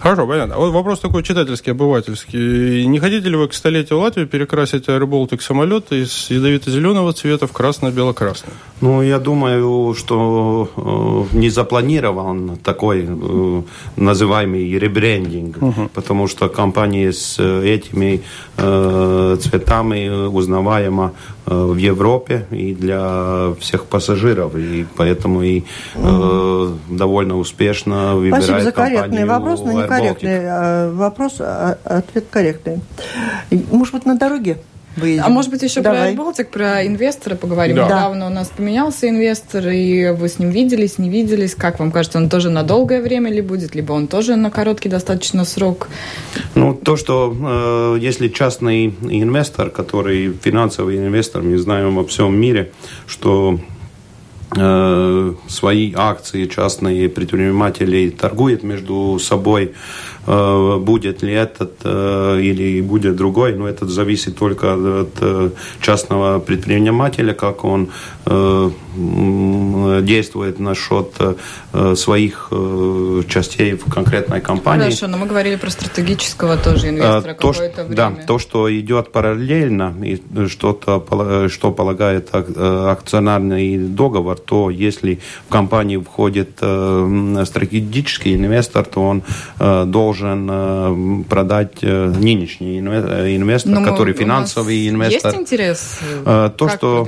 Хорошо, 0.00 0.26
понятно. 0.26 0.56
Вот 0.56 0.72
вопрос 0.72 1.00
такой 1.00 1.22
читательский, 1.22 1.70
обывательский. 1.70 2.86
Не 2.86 2.98
хотите 2.98 3.28
ли 3.28 3.36
вы 3.36 3.48
к 3.48 3.54
столетию 3.54 3.98
Латвии 3.98 4.24
перекрасить 4.24 4.88
аэроболтик 4.88 5.42
самолета 5.42 5.94
из 5.94 6.30
ядовито-зеленого 6.30 7.12
цвета 7.12 7.46
в 7.46 7.52
красно-бело-красный? 7.52 8.52
Ну, 8.80 9.02
я 9.02 9.18
думаю, 9.18 9.94
что 9.94 11.26
э, 11.32 11.36
не 11.36 11.50
запланирован 11.50 12.56
такой 12.62 13.06
э, 13.08 13.62
называемый 13.96 14.78
ребрендинг, 14.78 15.56
угу. 15.62 15.90
потому 15.94 16.28
что 16.28 16.48
компания 16.48 17.12
с 17.12 17.38
этими 17.40 18.22
э, 18.56 19.36
цветами 19.40 20.26
узнаваема 20.26 21.12
э, 21.12 21.33
в 21.46 21.76
Европе 21.76 22.46
и 22.50 22.74
для 22.74 23.54
всех 23.60 23.86
пассажиров, 23.86 24.54
и 24.56 24.86
поэтому 24.96 25.42
и 25.42 25.64
э, 25.94 26.72
довольно 26.88 27.36
успешно 27.36 28.16
выбирает 28.16 28.44
Спасибо 28.44 28.60
за 28.60 28.72
корректный 28.72 29.24
вопрос, 29.24 29.60
но 29.60 29.72
некорректный 29.72 30.40
а, 30.46 30.92
вопрос, 30.92 31.36
а, 31.40 31.76
ответ 31.84 32.26
корректный. 32.30 32.80
Может 33.70 33.94
быть, 33.94 34.06
на 34.06 34.16
дороге? 34.16 34.58
Выйдем. 34.96 35.22
А 35.24 35.28
может 35.28 35.50
быть, 35.50 35.62
еще 35.62 35.80
Давай. 35.80 36.14
про 36.14 36.22
Балтик, 36.22 36.48
про 36.48 36.86
инвестора 36.86 37.34
поговорим. 37.34 37.76
Да. 37.76 37.84
Недавно 37.84 38.26
у 38.26 38.30
нас 38.30 38.50
поменялся 38.54 39.08
инвестор, 39.08 39.68
и 39.68 40.10
вы 40.10 40.28
с 40.28 40.38
ним 40.38 40.50
виделись, 40.50 40.98
не 40.98 41.08
виделись. 41.08 41.54
Как 41.54 41.78
вам 41.78 41.92
кажется, 41.92 42.18
он 42.18 42.28
тоже 42.28 42.50
на 42.50 42.62
долгое 42.62 43.00
время 43.00 43.30
ли 43.30 43.40
будет, 43.40 43.74
либо 43.74 43.92
он 43.92 44.06
тоже 44.06 44.36
на 44.36 44.50
короткий 44.50 44.88
достаточно 44.88 45.44
срок? 45.44 45.88
Ну, 46.54 46.74
то, 46.74 46.96
что 46.96 47.96
э, 47.96 47.98
если 48.00 48.28
частный 48.28 48.86
инвестор, 48.86 49.70
который 49.70 50.32
финансовый 50.32 50.98
инвестор, 50.98 51.42
мы 51.42 51.58
знаем 51.58 51.94
во 51.96 52.04
всем 52.04 52.38
мире, 52.38 52.72
что 53.06 53.58
свои 55.48 55.92
акции 55.96 56.44
частные 56.46 57.08
предприниматели 57.08 58.10
торгуют 58.10 58.62
между 58.62 59.18
собой 59.18 59.72
Э, 59.72 60.13
будет 60.26 61.22
ли 61.22 61.32
этот 61.32 61.72
э, 61.84 62.40
или 62.40 62.80
будет 62.80 63.16
другой, 63.16 63.54
но 63.54 63.68
это 63.68 63.86
зависит 63.86 64.36
только 64.38 64.74
от 64.74 65.18
э, 65.20 65.50
частного 65.80 66.38
предпринимателя, 66.38 67.34
как 67.34 67.64
он 67.64 67.88
действует 70.02 70.60
насчет 70.60 71.08
своих 71.94 72.50
частей 73.28 73.74
в 73.74 73.92
конкретной 73.92 74.40
компании. 74.40 74.84
Хорошо, 74.84 75.08
но 75.08 75.18
мы 75.18 75.26
говорили 75.26 75.56
про 75.56 75.70
стратегического 75.70 76.56
тоже 76.56 76.88
инвестора 76.88 77.34
то, 77.34 77.52
какое-то 77.52 77.84
время. 77.84 77.96
Да, 77.96 78.10
то, 78.26 78.38
что 78.38 78.68
идет 78.74 79.12
параллельно, 79.12 79.94
и 80.02 80.22
что-то, 80.48 81.48
что 81.48 81.72
полагает 81.72 82.28
акционерный 82.32 83.78
договор, 83.78 84.38
то 84.38 84.70
если 84.70 85.18
в 85.48 85.52
компании 85.52 85.98
входит 85.98 86.52
стратегический 87.46 88.36
инвестор, 88.36 88.86
то 88.86 89.02
он 89.02 89.22
должен 89.90 90.13
должен 90.14 90.48
э, 90.50 91.24
продать 91.28 91.78
э, 91.82 92.06
нынешний 92.08 92.78
инвестор, 92.78 93.72
Но 93.72 93.80
ну, 93.80 93.86
который 93.86 94.14
финансовый 94.14 94.88
инвестор. 94.88 95.32
Есть 95.32 95.42
интерес? 95.42 95.98
Э, 96.24 96.50
то, 96.56 96.66
как 96.66 96.76
что, 96.76 97.06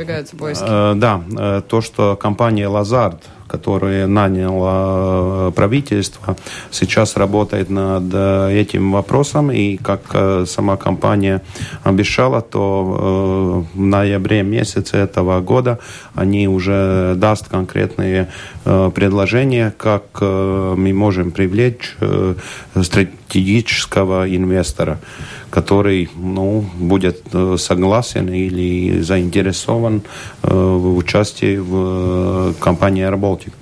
Да, 0.95 1.23
то, 1.69 1.81
что 1.81 2.17
компания 2.17 2.69
Lazard 2.69 3.19
которые 3.47 4.07
наняло 4.07 5.51
правительство, 5.53 6.37
сейчас 6.71 7.17
работает 7.17 7.71
над 7.71 8.13
этим 8.13 8.93
вопросом. 8.93 9.51
И 9.51 9.77
как 9.77 10.01
сама 10.47 10.77
компания 10.77 11.43
обещала, 11.83 12.41
то 12.41 13.65
в 13.73 13.79
ноябре 13.79 14.43
месяце 14.43 14.97
этого 14.97 15.41
года 15.41 15.79
они 16.15 16.49
уже 16.49 17.15
даст 17.17 17.49
конкретные 17.49 18.29
предложения, 18.65 19.73
как 19.77 20.21
мы 20.21 20.93
можем 20.93 21.31
привлечь 21.31 21.97
стратегического 22.81 24.27
инвестора 24.29 24.99
который 25.57 26.09
ну, 26.17 26.65
будет 26.79 27.17
э, 27.33 27.57
согласен 27.59 28.29
или 28.29 29.01
заинтересован 29.01 30.03
э, 30.43 30.55
в 30.55 30.97
участии 30.97 31.57
в 31.57 31.73
э, 31.75 32.53
компании 32.61 33.09
AirBaltic. 33.09 33.53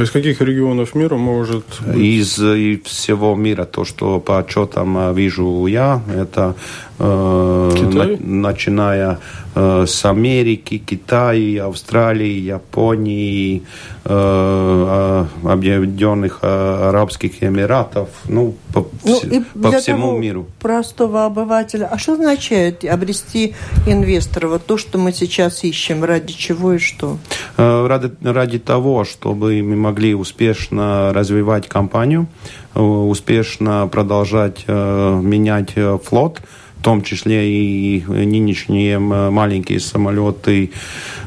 Из 0.00 0.10
каких 0.10 0.40
регионов 0.40 0.94
мира 0.94 1.16
может 1.16 1.64
быть? 1.86 1.96
Из, 1.96 2.38
из 2.38 2.80
всего 2.84 3.34
мира. 3.34 3.64
То, 3.64 3.84
что 3.84 4.20
по 4.20 4.38
отчетам 4.38 5.14
вижу 5.14 5.66
я, 5.66 6.00
это 6.14 6.54
э, 6.98 8.16
начиная 8.20 9.18
э, 9.54 9.84
с 9.86 10.04
Америки, 10.04 10.78
Китая, 10.78 11.66
Австралии, 11.66 12.40
Японии, 12.40 13.62
э, 14.04 15.26
Объединенных 15.44 16.38
Арабских 16.42 17.42
Эмиратов, 17.42 18.08
ну, 18.28 18.54
по, 18.72 18.86
ну, 19.04 19.20
и 19.20 19.40
по 19.40 19.72
всему 19.72 20.18
миру. 20.18 20.46
Простого 20.60 21.26
обывателя. 21.26 21.86
А 21.86 21.98
что 21.98 22.14
означает 22.14 22.84
обрести 22.84 23.54
инвестора? 23.86 24.48
Вот 24.48 24.66
то, 24.66 24.78
что 24.78 24.98
мы 24.98 25.12
сейчас 25.12 25.64
ищем, 25.64 26.04
ради 26.04 26.32
чего 26.32 26.74
и 26.74 26.78
что? 26.78 27.18
Ради, 27.56 28.10
ради 28.22 28.58
того, 28.58 29.04
чтобы 29.04 29.62
мы 29.62 29.76
могли 29.82 30.14
успешно 30.14 31.12
развивать 31.12 31.68
компанию, 31.68 32.26
успешно 32.74 33.88
продолжать 33.90 34.64
менять 34.68 35.74
флот, 36.04 36.40
в 36.82 36.84
том 36.84 37.02
числе 37.02 37.48
и 37.48 38.04
нынешние 38.08 38.98
маленькие 38.98 39.78
самолеты 39.78 40.72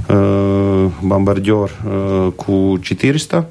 э, 0.10 0.90
бомбардер 1.02 1.72
э, 1.82 2.32
Ку-400 2.36 3.46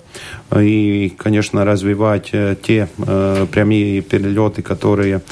и, 0.61 1.15
конечно, 1.17 1.65
развивать 1.65 2.29
э, 2.33 2.57
те 2.63 2.89
прямые 2.97 4.03
перелеты, 4.03 4.61
которые 4.61 5.23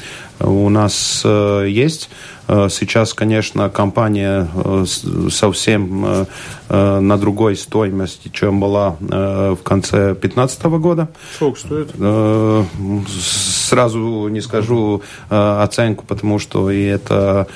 у 0.43 0.69
нас 0.69 1.23
есть. 1.25 2.09
Сейчас, 2.47 3.13
конечно, 3.13 3.69
компания 3.69 4.47
совсем 5.31 6.27
на 6.69 7.17
другой 7.17 7.55
стоимости, 7.55 8.29
чем 8.33 8.59
была 8.59 8.97
в 8.99 9.59
конце 9.63 10.13
2015 10.13 10.63
года. 10.63 11.07
Сколько 11.35 11.59
стоит? 11.59 11.91
Сразу 13.09 14.27
не 14.27 14.41
скажу 14.41 15.01
оценку, 15.29 16.03
потому 16.05 16.37
что 16.39 16.69
и 16.69 16.83
это 16.83 17.47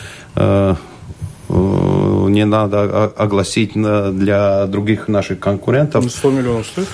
не 1.49 2.45
надо 2.45 3.05
огласить 3.17 3.73
для 3.73 4.65
других 4.67 5.07
наших 5.07 5.39
конкурентов. 5.39 6.09
100 6.09 6.31
миллионов 6.31 6.65
стоит? 6.65 6.87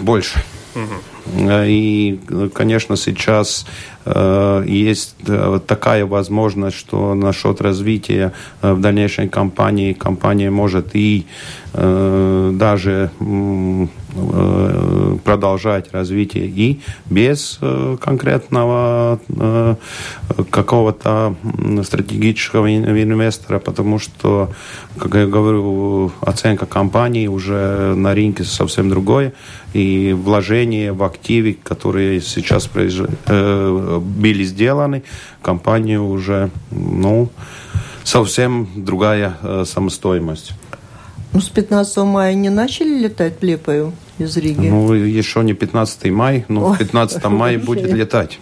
Больше. 0.00 0.42
Угу. 0.74 0.94
И, 1.36 2.20
конечно, 2.52 2.96
сейчас 2.96 3.64
Э, 4.04 4.64
есть 4.66 5.16
э, 5.26 5.60
такая 5.66 6.04
возможность, 6.04 6.76
что 6.76 7.14
насчет 7.14 7.60
развития 7.60 8.32
э, 8.62 8.72
в 8.72 8.80
дальнейшей 8.80 9.28
компании 9.28 9.92
компания 9.92 10.50
может 10.50 10.90
и 10.94 11.26
даже 11.72 13.10
продолжать 15.24 15.92
развитие 15.92 16.46
и 16.46 16.80
без 17.06 17.58
конкретного 18.00 19.18
какого-то 20.50 21.34
стратегического 21.82 22.74
инвестора, 22.74 23.58
потому 23.58 23.98
что, 23.98 24.50
как 24.98 25.14
я 25.14 25.26
говорю, 25.26 26.12
оценка 26.20 26.66
компании 26.66 27.26
уже 27.26 27.94
на 27.94 28.14
рынке 28.14 28.44
совсем 28.44 28.88
другое, 28.88 29.32
и 29.72 30.12
вложение 30.12 30.92
в 30.92 31.02
активы, 31.02 31.58
которые 31.60 32.20
сейчас 32.20 32.68
были 32.68 34.44
сделаны, 34.44 35.02
компания 35.42 36.00
уже, 36.00 36.50
ну, 36.70 37.30
совсем 38.04 38.68
другая 38.76 39.36
э, 39.42 39.64
самостоимость. 39.66 40.52
Ну, 41.32 41.40
с 41.40 41.48
15 41.48 41.96
мая 41.98 42.34
не 42.34 42.50
начали 42.50 42.98
летать 42.98 43.40
в 43.40 43.44
Лепою 43.44 43.92
из 44.18 44.36
Риги? 44.36 44.68
Ну, 44.68 44.92
еще 44.92 45.42
не 45.42 45.54
15 45.54 46.10
мая, 46.10 46.44
но 46.48 46.68
Ой, 46.68 46.74
в 46.74 46.78
15 46.78 47.24
мая 47.26 47.58
будет 47.58 47.92
летать. 47.92 48.38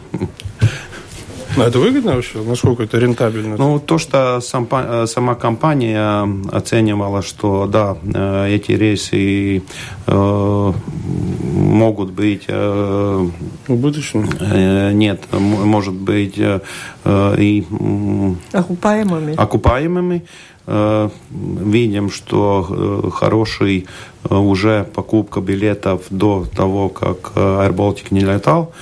А 1.56 1.64
это 1.64 1.78
выгодно 1.78 2.14
вообще? 2.14 2.42
Насколько 2.42 2.84
это 2.84 2.98
рентабельно? 2.98 3.56
Ну, 3.58 3.78
то, 3.78 3.98
что 3.98 4.40
сам, 4.40 4.66
э, 4.70 5.06
сама 5.06 5.34
компания 5.34 6.26
оценивала, 6.50 7.22
что 7.22 7.66
да, 7.66 7.96
э, 8.02 8.54
эти 8.54 8.72
рейсы 8.72 9.62
э, 10.06 10.72
могут 11.52 12.10
быть... 12.12 12.44
Э, 12.48 13.28
Убыточными? 13.68 14.28
Э, 14.40 14.92
нет, 14.92 15.24
может 15.32 15.94
быть 15.94 16.38
э, 16.38 16.60
и... 17.38 17.66
Окупаемыми? 18.52 19.34
Окупаемыми. 19.36 20.24
Э, 20.66 21.08
видим, 21.30 22.10
что 22.10 22.66
э, 22.68 23.10
хороший 23.10 23.86
э, 24.24 24.34
уже 24.34 24.84
покупка 24.94 25.40
билетов 25.40 26.02
до 26.10 26.46
того, 26.54 26.88
как 26.88 27.32
Air 27.34 27.74
не 28.10 28.20
летал. 28.20 28.72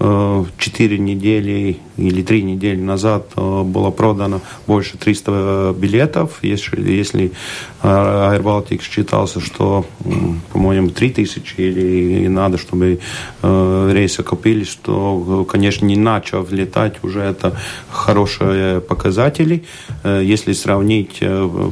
Э, 0.00 0.44
четыре 0.58 0.96
недели 0.96 1.80
или 1.96 2.22
три 2.22 2.44
недели 2.44 2.80
назад 2.80 3.32
э, 3.36 3.62
было 3.64 3.90
продано 3.90 4.40
больше 4.68 4.96
300 4.96 5.74
билетов. 5.76 6.38
Если, 6.42 6.80
если 6.88 7.32
э, 7.82 7.88
Air 7.88 8.42
Baltic 8.42 8.80
считался, 8.80 9.40
что, 9.40 9.86
по-моему, 10.52 10.90
3000 10.90 11.54
или 11.56 12.28
надо, 12.28 12.58
чтобы 12.58 13.00
рейсы 13.42 14.22
купились, 14.22 14.78
то, 14.80 15.44
конечно, 15.50 15.84
не 15.84 15.96
начав 15.96 16.52
летать, 16.52 17.02
уже 17.02 17.20
это 17.20 17.56
хорошие 17.90 18.80
показатели. 18.80 19.64
Если 20.04 20.52
сравнить, 20.52 21.20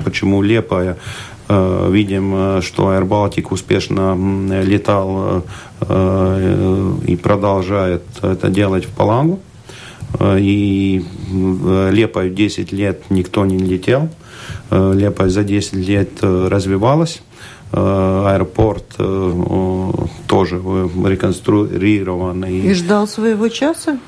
почему 0.04 0.42
Лепая 0.42 0.96
Э, 0.96 1.35
видим, 1.48 2.34
э, 2.34 2.60
что 2.62 2.92
Air 2.92 3.06
успешно 3.50 4.16
летал 4.62 5.44
э, 5.80 6.92
и 7.06 7.16
продолжает 7.16 8.02
это 8.22 8.48
делать 8.48 8.84
в 8.84 8.90
Палангу. 8.90 9.40
И 10.22 11.04
Лепой 11.30 12.30
10 12.30 12.72
лет 12.72 13.10
никто 13.10 13.44
не 13.44 13.58
летел. 13.58 14.08
Лепой 14.70 15.28
за 15.28 15.42
10 15.42 15.74
лет 15.74 16.22
развивалась. 16.22 17.20
Аэропорт 17.72 18.84
тоже 20.28 20.56
реконструированы. 20.56 22.60
И 22.60 22.72
ждал 22.72 23.08
своего 23.08 23.48
часа? 23.48 23.98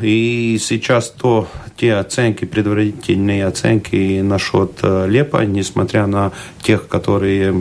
И 0.00 0.58
сейчас 0.60 1.10
то 1.10 1.46
те 1.76 1.94
оценки, 1.94 2.44
предварительные 2.44 3.46
оценки 3.46 4.20
насчет 4.20 4.78
э, 4.82 5.06
Лепа, 5.08 5.44
несмотря 5.44 6.06
на 6.06 6.30
тех, 6.62 6.88
которые 6.88 7.52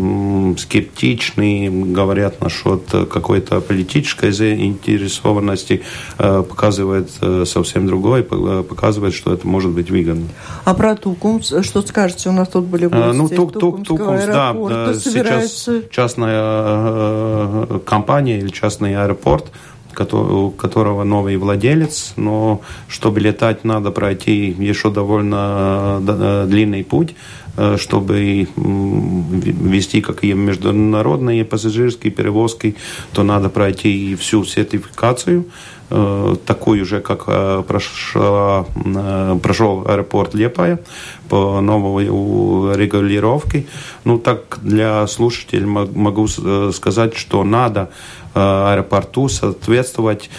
скептичны, 0.57 1.69
говорят 1.91 2.39
насчет 2.39 2.83
какой-то 3.09 3.59
политической 3.59 4.31
заинтересованности, 4.31 5.81
э, 6.19 6.43
показывает 6.47 7.09
э, 7.21 7.45
совсем 7.45 7.87
другое, 7.87 8.23
показывает, 8.23 9.13
что 9.15 9.33
это 9.33 9.47
может 9.47 9.71
быть 9.71 9.89
выгодно. 9.89 10.27
А 10.63 10.73
про 10.73 10.95
Тукумс, 10.95 11.53
что 11.61 11.81
скажете? 11.81 12.29
У 12.29 12.33
нас 12.33 12.49
тут 12.49 12.65
были 12.65 12.85
гости 12.85 13.17
ну, 13.17 13.27
тук, 13.29 13.53
тук, 13.53 13.83
Тукумс, 13.83 14.25
да, 14.25 14.53
сейчас 14.93 15.67
частная 15.89 17.79
компания 17.79 18.37
или 18.37 18.49
частный 18.49 18.95
аэропорт– 18.95 19.51
у 20.01 20.49
которого 20.51 21.03
новый 21.03 21.37
владелец, 21.37 22.13
но 22.15 22.61
чтобы 22.87 23.19
летать, 23.19 23.63
надо 23.63 23.91
пройти 23.91 24.55
еще 24.57 24.91
довольно 24.91 25.99
э, 26.07 26.45
длинный 26.47 26.83
путь, 26.83 27.15
чтобы 27.77 28.47
вести 28.55 30.01
какие 30.01 30.33
международные 30.33 31.45
пассажирские 31.45 32.11
перевозки, 32.11 32.75
то 33.13 33.23
надо 33.23 33.49
пройти 33.49 34.15
всю 34.15 34.43
сертификацию, 34.43 35.45
э, 35.89 36.35
такую 36.45 36.85
же, 36.85 36.99
как 36.99 37.25
прошла, 37.67 38.65
прошел 39.41 39.85
аэропорт 39.87 40.33
Лепая 40.33 40.79
по 41.29 41.61
новой 41.61 42.05
регулировке. 42.75 43.67
Ну, 44.03 44.17
так 44.17 44.59
для 44.63 45.05
слушателей 45.07 45.65
могу 45.65 46.27
сказать, 46.27 47.15
что 47.15 47.43
надо 47.43 47.89
Э, 48.35 48.71
аэропорту 48.73 49.29
соответствовать 49.29 50.31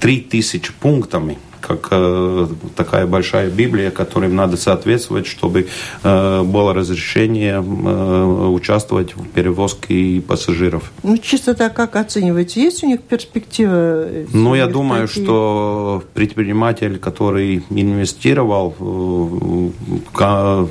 3000 0.00 0.68
э, 0.68 0.72
пунктами 0.80 1.38
как 1.62 1.88
э, 1.90 2.46
такая 2.76 3.06
большая 3.06 3.48
Библия, 3.48 3.90
которым 3.90 4.36
надо 4.36 4.56
соответствовать, 4.56 5.26
чтобы 5.26 5.68
э, 6.02 6.42
было 6.42 6.74
разрешение 6.74 7.62
э, 7.62 8.48
участвовать 8.48 9.16
в 9.16 9.28
перевозке 9.28 10.20
пассажиров. 10.20 10.92
Ну, 11.02 11.16
чисто 11.16 11.54
так 11.54 11.74
как 11.74 11.96
оцениваете? 11.96 12.62
Есть 12.62 12.84
у 12.84 12.86
них 12.86 13.02
перспектива? 13.02 14.06
Ну, 14.32 14.54
я 14.54 14.66
думаю, 14.66 15.06
такие? 15.06 15.24
что 15.24 16.02
предприниматель, 16.14 16.98
который 16.98 17.64
инвестировал 17.70 18.74
в 18.78 19.72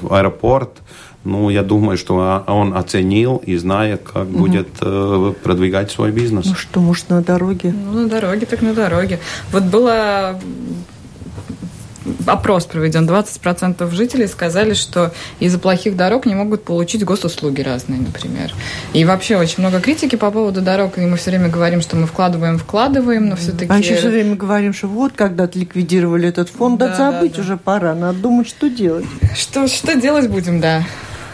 аэропорт, 0.10 0.81
ну, 1.24 1.50
я 1.50 1.62
думаю, 1.62 1.98
что 1.98 2.44
он 2.48 2.74
оценил 2.76 3.38
и 3.38 3.56
знает, 3.58 4.02
как 4.04 4.28
угу. 4.28 4.40
будет 4.40 4.70
э, 4.82 5.34
продвигать 5.44 5.92
свой 5.92 6.12
бизнес. 6.12 6.46
Ну 6.46 6.56
что, 6.56 6.80
может, 6.80 7.10
на 7.10 7.22
дороге? 7.22 7.74
Ну, 7.74 8.02
на 8.02 8.10
дороге, 8.10 8.46
так 8.46 8.62
на 8.62 8.74
дороге. 8.74 9.20
Вот 9.52 9.64
было 9.64 10.40
опрос 12.26 12.66
проведен, 12.66 13.08
20% 13.08 13.90
жителей 13.92 14.28
сказали, 14.28 14.74
что 14.74 15.14
из-за 15.40 15.60
плохих 15.60 15.96
дорог 15.96 16.26
не 16.26 16.36
могут 16.36 16.64
получить 16.64 17.04
госуслуги 17.04 17.62
разные, 17.62 18.00
например. 18.00 18.54
И 18.94 19.06
вообще 19.06 19.38
очень 19.38 19.60
много 19.60 19.80
критики 19.80 20.16
по 20.16 20.32
поводу 20.32 20.62
дорог, 20.62 20.98
и 20.98 21.02
мы 21.02 21.18
все 21.18 21.32
время 21.32 21.50
говорим, 21.50 21.82
что 21.82 21.96
мы 21.96 22.08
вкладываем, 22.08 22.58
вкладываем, 22.58 23.28
но 23.30 23.36
все-таки... 23.36 23.72
А 23.72 23.78
еще 23.78 23.96
все 23.96 24.10
время 24.10 24.36
говорим, 24.36 24.74
что 24.74 24.88
вот 24.88 25.14
когда-то 25.16 25.60
ликвидировали 25.60 26.28
этот 26.28 26.50
фонд, 26.50 26.80
да, 26.80 26.88
да 26.88 26.96
забыть 26.96 27.34
да, 27.34 27.38
да. 27.38 27.44
уже 27.44 27.58
пора, 27.58 27.94
надо 27.94 28.18
думать, 28.20 28.48
что 28.48 28.70
делать. 28.70 29.06
Что, 29.36 29.68
что 29.68 29.96
делать 29.96 30.28
будем, 30.28 30.60
да. 30.60 30.84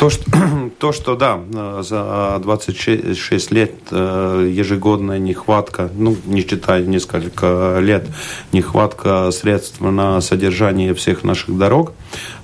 То 0.00 0.08
что, 0.08 0.24
то, 0.78 0.92
что 0.92 1.14
да, 1.14 1.40
за 1.82 2.40
26 2.42 3.50
лет 3.50 3.72
э, 3.90 4.50
ежегодная 4.50 5.18
нехватка, 5.18 5.90
ну, 5.94 6.16
не 6.24 6.40
считая 6.40 6.82
несколько 6.86 7.80
лет, 7.82 8.06
нехватка 8.50 9.30
средств 9.30 9.82
на 9.82 10.22
содержание 10.22 10.94
всех 10.94 11.22
наших 11.22 11.58
дорог, 11.58 11.92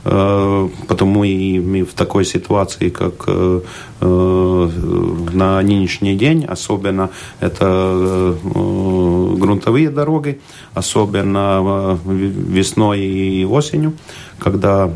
э, 0.04 0.68
потому 0.86 1.24
и 1.24 1.58
мы 1.58 1.84
в 1.84 1.94
такой 1.94 2.26
ситуации, 2.26 2.90
как 2.90 3.24
э, 3.26 3.60
на 4.02 5.62
нынешний 5.62 6.16
день, 6.16 6.44
особенно 6.44 7.08
это 7.40 8.36
грунтовые 8.44 9.88
дороги, 9.88 10.38
особенно 10.74 11.98
весной 12.04 13.00
и 13.00 13.44
осенью, 13.46 13.94
когда 14.38 14.86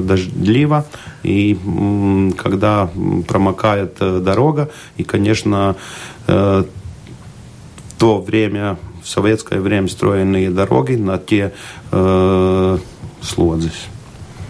дождливо, 0.00 0.86
и 1.24 1.58
когда 2.36 2.90
промокает 3.26 3.96
э, 4.00 4.20
дорога, 4.20 4.70
и, 4.96 5.04
конечно, 5.04 5.76
в 6.26 6.30
э, 6.30 6.64
то 7.98 8.20
время, 8.20 8.78
в 9.02 9.08
советское 9.08 9.60
время 9.60 9.88
строенные 9.88 10.50
дороги 10.50 10.96
на 10.96 11.18
те 11.18 11.52
э, 11.90 12.78
слодзись. 13.22 13.86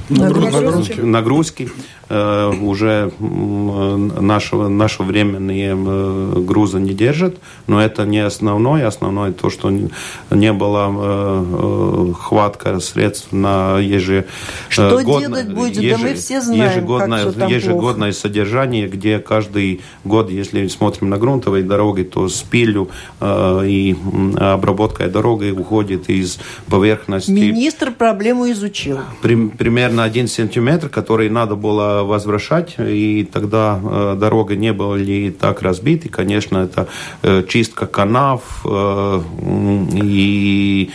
Нагрузки. 0.08 1.00
Нагрузки. 1.00 1.70
Э, 2.12 2.52
уже 2.60 3.12
нашего, 3.20 4.66
нашего 4.66 5.06
временные 5.06 5.76
э, 5.78 6.40
грузы 6.40 6.80
не 6.80 6.92
держат, 6.92 7.36
но 7.68 7.80
это 7.80 8.04
не 8.04 8.18
основное. 8.18 8.88
Основное 8.88 9.30
то, 9.30 9.48
что 9.48 9.70
не 9.70 10.52
было 10.52 10.90
э, 10.92 12.12
хватка 12.18 12.80
средств 12.80 13.30
на 13.30 13.78
ежегодное, 13.78 14.26
что 14.68 15.00
делать 15.20 15.54
будет? 15.54 15.76
Еж, 15.76 16.00
да 16.00 16.08
мы 16.08 16.14
все 16.14 16.40
знаем, 16.40 16.72
ежегодное, 16.72 17.32
как 17.32 17.48
ежегодное 17.48 18.12
содержание, 18.12 18.88
где 18.88 19.20
каждый 19.20 19.80
год, 20.02 20.30
если 20.30 20.66
смотрим 20.66 21.10
на 21.10 21.16
грунтовые 21.16 21.62
дороги, 21.62 22.02
то 22.02 22.28
спилю 22.28 22.90
и 23.22 23.96
обработка 24.36 25.06
дороги 25.06 25.50
уходит 25.52 26.10
из 26.10 26.40
поверхности. 26.66 27.30
Министр 27.30 27.92
проблему 27.92 28.50
изучил. 28.50 28.98
При, 29.22 29.36
примерно 29.46 30.02
один 30.02 30.26
сантиметр, 30.26 30.88
который 30.88 31.28
надо 31.28 31.54
было 31.54 31.99
возвращать, 32.02 32.76
и 32.78 33.28
тогда 33.30 33.80
э, 33.82 34.16
дорога 34.18 34.56
не 34.56 34.72
была 34.72 34.96
ли 34.96 35.30
так 35.30 35.62
разбита. 35.62 36.08
конечно, 36.08 36.58
это 36.58 36.88
э, 37.22 37.44
чистка 37.48 37.86
канав 37.86 38.62
э, 38.64 39.20
и 39.94 40.90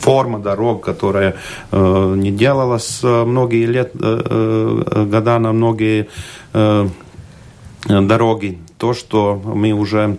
форма 0.00 0.38
дорог, 0.38 0.84
которая 0.84 1.36
не 1.72 2.30
делалась 2.32 3.00
многие 3.02 3.66
лет, 3.66 3.92
года 3.94 5.38
на 5.38 5.52
многие 5.52 6.08
дороги. 7.88 8.58
То, 8.78 8.94
что 8.94 9.40
мы 9.44 9.72
уже 9.72 10.18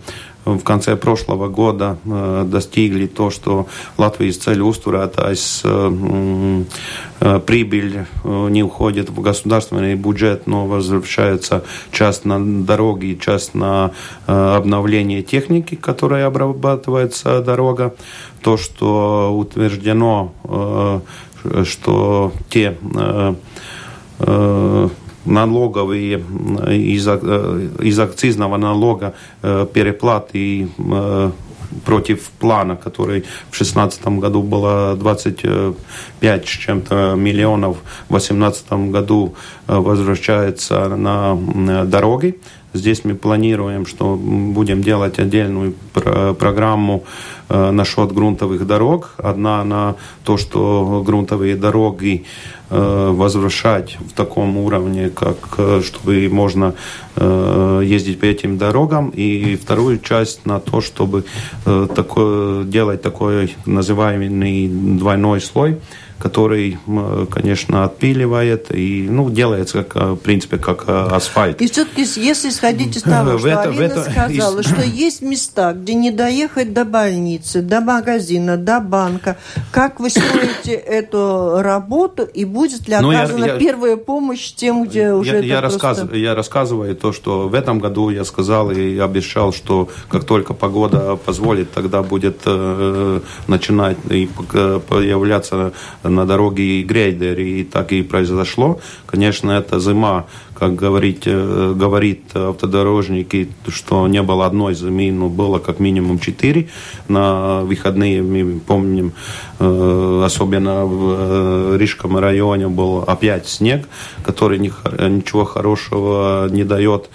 в 0.56 0.64
конце 0.64 0.96
прошлого 0.96 1.50
года 1.50 1.98
э, 2.06 2.46
достигли 2.48 3.08
то, 3.08 3.30
что 3.30 3.68
Латвijas 3.98 4.40
ceļu 4.40 4.72
uzturētājs 4.72 5.44
э, 5.64 6.64
э, 7.20 7.40
прибыль 7.46 8.06
не 8.24 8.64
уходит 8.64 9.10
в 9.10 9.22
государственный 9.22 9.96
бюджет, 9.96 10.48
но 10.48 10.66
возвращается 10.68 11.64
часть 11.92 12.26
на 12.26 12.40
дороги, 12.64 13.18
часть 13.20 13.54
на 13.56 13.92
обновление 14.26 15.24
техники, 15.24 15.76
которая 15.76 16.28
обрабатывается 16.28 17.42
дорога. 17.42 17.96
То, 18.42 18.58
что 18.58 19.36
утверждено, 19.36 20.32
что 21.64 22.32
те 22.50 22.78
налоговые 25.28 26.20
из, 26.70 27.08
из 27.08 28.00
акцизного 28.00 28.58
налога 28.58 29.14
переплаты 29.42 30.70
против 31.86 32.30
плана, 32.40 32.76
который 32.76 33.22
в 33.22 33.58
2016 33.58 34.08
году 34.20 34.42
было 34.42 34.96
25 34.96 36.46
с 36.46 36.50
чем-то 36.50 37.16
миллионов, 37.16 37.78
в 38.08 38.12
2018 38.12 38.92
году 38.92 39.36
возвращается 39.68 40.88
на 40.90 41.36
дороги. 41.86 42.40
Здесь 42.78 43.04
мы 43.04 43.16
планируем, 43.16 43.86
что 43.86 44.16
будем 44.16 44.82
делать 44.82 45.20
отдельную 45.20 45.74
программу 45.94 47.04
насчет 47.50 48.12
грунтовых 48.12 48.68
дорог. 48.68 49.14
Одна 49.18 49.64
на 49.64 49.96
то, 50.24 50.38
что 50.38 51.04
грунтовые 51.06 51.56
дороги 51.56 52.26
Э, 52.70 53.14
возвращать 53.16 53.98
в 53.98 54.12
таком 54.12 54.58
уровне, 54.58 55.10
как 55.10 55.38
э, 55.58 55.82
чтобы 55.82 56.28
можно 56.28 56.74
э, 57.16 57.82
ездить 57.86 58.20
по 58.20 58.26
этим 58.26 58.58
дорогам, 58.58 59.10
и 59.10 59.56
вторую 59.56 60.00
часть 60.00 60.46
на 60.46 60.60
то, 60.60 60.82
чтобы 60.82 61.24
такое, 61.64 62.66
делать 62.66 63.02
такой 63.02 63.56
называемый 63.66 64.68
двойной 64.98 65.40
слой, 65.40 65.78
который, 66.20 66.80
конечно, 67.32 67.84
отпиливает 67.84 68.74
и, 68.74 69.08
ну, 69.10 69.30
делается, 69.30 69.84
как, 69.84 69.96
в 69.96 70.18
принципе, 70.18 70.58
как 70.58 70.88
асфальт. 70.88 71.62
И 71.62 71.70
все-таки, 71.70 72.06
если 72.20 72.50
сходить 72.50 72.96
из 72.96 73.04
того, 73.04 73.38
что 73.38 73.48
это, 73.48 73.62
Алина 73.62 73.84
это, 73.84 74.04
сказала, 74.04 74.60
из... 74.60 74.68
что 74.68 74.82
есть 74.82 75.22
места, 75.22 75.74
где 75.74 75.94
не 75.94 76.12
доехать 76.12 76.74
до 76.74 76.86
больницы, 76.86 77.62
до 77.62 77.82
магазина, 77.82 78.58
до 78.58 78.80
банка, 78.80 79.38
как 79.72 80.00
вы 80.00 80.10
строите 80.10 80.72
эту 80.74 81.62
работу 81.62 82.24
и 82.24 82.46
будет 82.46 82.88
ли 82.88 82.98
ну, 83.00 83.10
оказана 83.10 83.46
я, 83.46 83.58
первая 83.58 83.98
помощь 83.98 84.52
тем, 84.54 84.86
где 84.86 85.14
уже 85.14 85.36
я, 85.36 85.40
я, 85.40 85.60
просто... 85.62 85.88
рассказ, 85.88 86.10
я 86.14 86.36
рассказываю 86.36 86.96
то, 86.96 87.14
что 87.14 87.48
в 87.48 87.54
этом 87.54 87.80
году 87.80 88.10
я 88.10 88.24
сказал 88.26 88.72
и 88.72 88.98
обещал, 88.98 89.54
что 89.54 89.90
как 90.10 90.24
только 90.26 90.54
погода 90.54 91.16
позволит, 91.16 91.72
тогда 91.72 92.04
будет 92.04 92.42
э, 92.46 93.22
начинать 93.48 93.98
и 94.10 94.30
появляться 94.90 95.74
на 96.10 96.26
дороге 96.26 96.82
и 96.82 96.84
грейдер, 96.84 97.40
и 97.40 97.64
так 97.64 97.92
и 97.94 98.02
произошло. 98.02 98.80
Конечно, 99.06 99.52
это 99.52 99.80
зима 99.80 100.26
как 100.60 100.76
говорить, 100.76 101.24
э, 101.26 101.74
говорит 101.76 102.36
автодорожники, 102.36 103.50
что 103.68 104.08
не 104.08 104.24
было 104.24 104.48
одной 104.48 104.74
зимы, 104.74 105.12
но 105.12 105.30
было 105.30 105.60
как 105.60 105.80
минимум 105.80 106.20
четыре. 106.20 106.70
На 107.08 107.62
выходные, 107.62 108.24
мы 108.24 108.60
помним, 108.60 109.14
э, 109.60 110.24
особенно 110.26 110.86
в 110.86 111.16
э, 111.20 111.78
Рижском 111.78 112.18
районе 112.18 112.68
был 112.68 113.04
опять 113.08 113.48
снег, 113.48 113.88
который 114.24 114.58
ничего 114.58 115.46
хорошего 115.46 116.48
не 116.50 116.64
дает. 116.64 117.10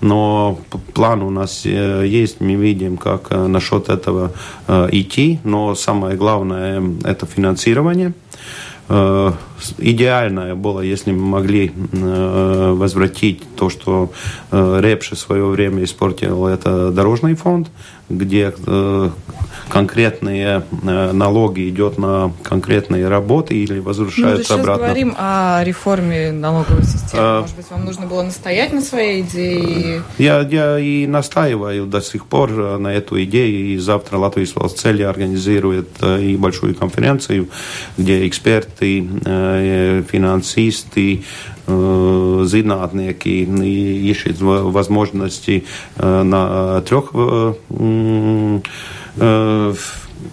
Но 0.00 0.58
план 0.94 1.22
у 1.22 1.30
нас 1.30 1.64
есть, 1.64 2.40
мы 2.40 2.54
видим, 2.54 2.96
как 2.96 3.30
насчет 3.30 3.88
этого 3.88 4.32
идти. 4.92 5.40
Но 5.42 5.74
самое 5.74 6.16
главное– 6.16 6.82
это 7.04 7.26
финансирование– 7.26 8.12
идеальное 8.88 10.54
было, 10.54 10.80
если 10.80 11.12
мы 11.12 11.26
могли 11.26 11.70
э, 11.92 12.72
возвратить 12.72 13.42
то, 13.56 13.68
что 13.68 14.12
э, 14.50 14.80
Репши 14.80 15.14
в 15.14 15.18
свое 15.18 15.44
время 15.44 15.84
испортил, 15.84 16.46
это 16.46 16.90
дорожный 16.90 17.34
фонд, 17.34 17.68
где 18.08 18.54
э, 18.66 19.10
конкретные 19.68 20.62
э, 20.82 21.12
налоги 21.12 21.68
идет 21.68 21.98
на 21.98 22.32
конкретные 22.42 23.08
работы 23.08 23.54
или 23.54 23.78
возвращаются 23.80 24.54
ну, 24.56 24.60
обратно. 24.62 24.82
Мы 24.82 24.88
говорим 24.88 25.14
о 25.18 25.62
реформе 25.62 26.32
налоговой 26.32 26.84
системы. 26.84 27.22
А, 27.22 27.40
Может 27.42 27.56
быть, 27.56 27.70
вам 27.70 27.84
нужно 27.84 28.06
было 28.06 28.22
настоять 28.22 28.72
на 28.72 28.80
своей 28.80 29.22
идее? 29.22 30.02
Я, 30.16 30.40
я 30.40 30.78
и 30.78 31.06
настаиваю 31.06 31.86
до 31.86 32.00
сих 32.00 32.26
пор 32.26 32.78
на 32.78 32.88
эту 32.88 33.22
идею, 33.24 33.74
и 33.74 33.78
завтра 33.78 34.16
Латвия 34.16 34.46
цели 34.46 35.02
организирует 35.02 35.88
э, 36.00 36.22
и 36.22 36.36
большую 36.36 36.74
конференцию, 36.74 37.48
где 37.96 38.26
эксперты, 38.26 39.06
финансисты, 40.10 41.24
zinātnieki 41.68 43.44
ищут 44.10 44.40
возможности 44.40 45.64
на 45.98 46.80
трех 46.80 47.12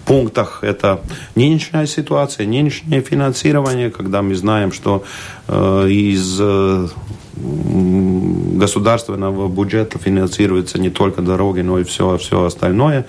пунктах. 0.05 0.63
Это 0.63 1.01
нынешняя 1.35 1.85
ситуация, 1.85 2.47
нынешнее 2.47 3.01
финансирование, 3.01 3.91
когда 3.91 4.21
мы 4.21 4.35
знаем, 4.35 4.71
что 4.71 5.03
из 5.47 6.39
государственного 7.37 9.49
бюджета 9.49 9.99
финансируется 9.99 10.79
не 10.79 10.89
только 10.89 11.21
дороги, 11.21 11.61
но 11.61 11.79
и 11.79 11.83
все, 11.83 12.17
все 12.17 12.45
остальное. 12.45 13.05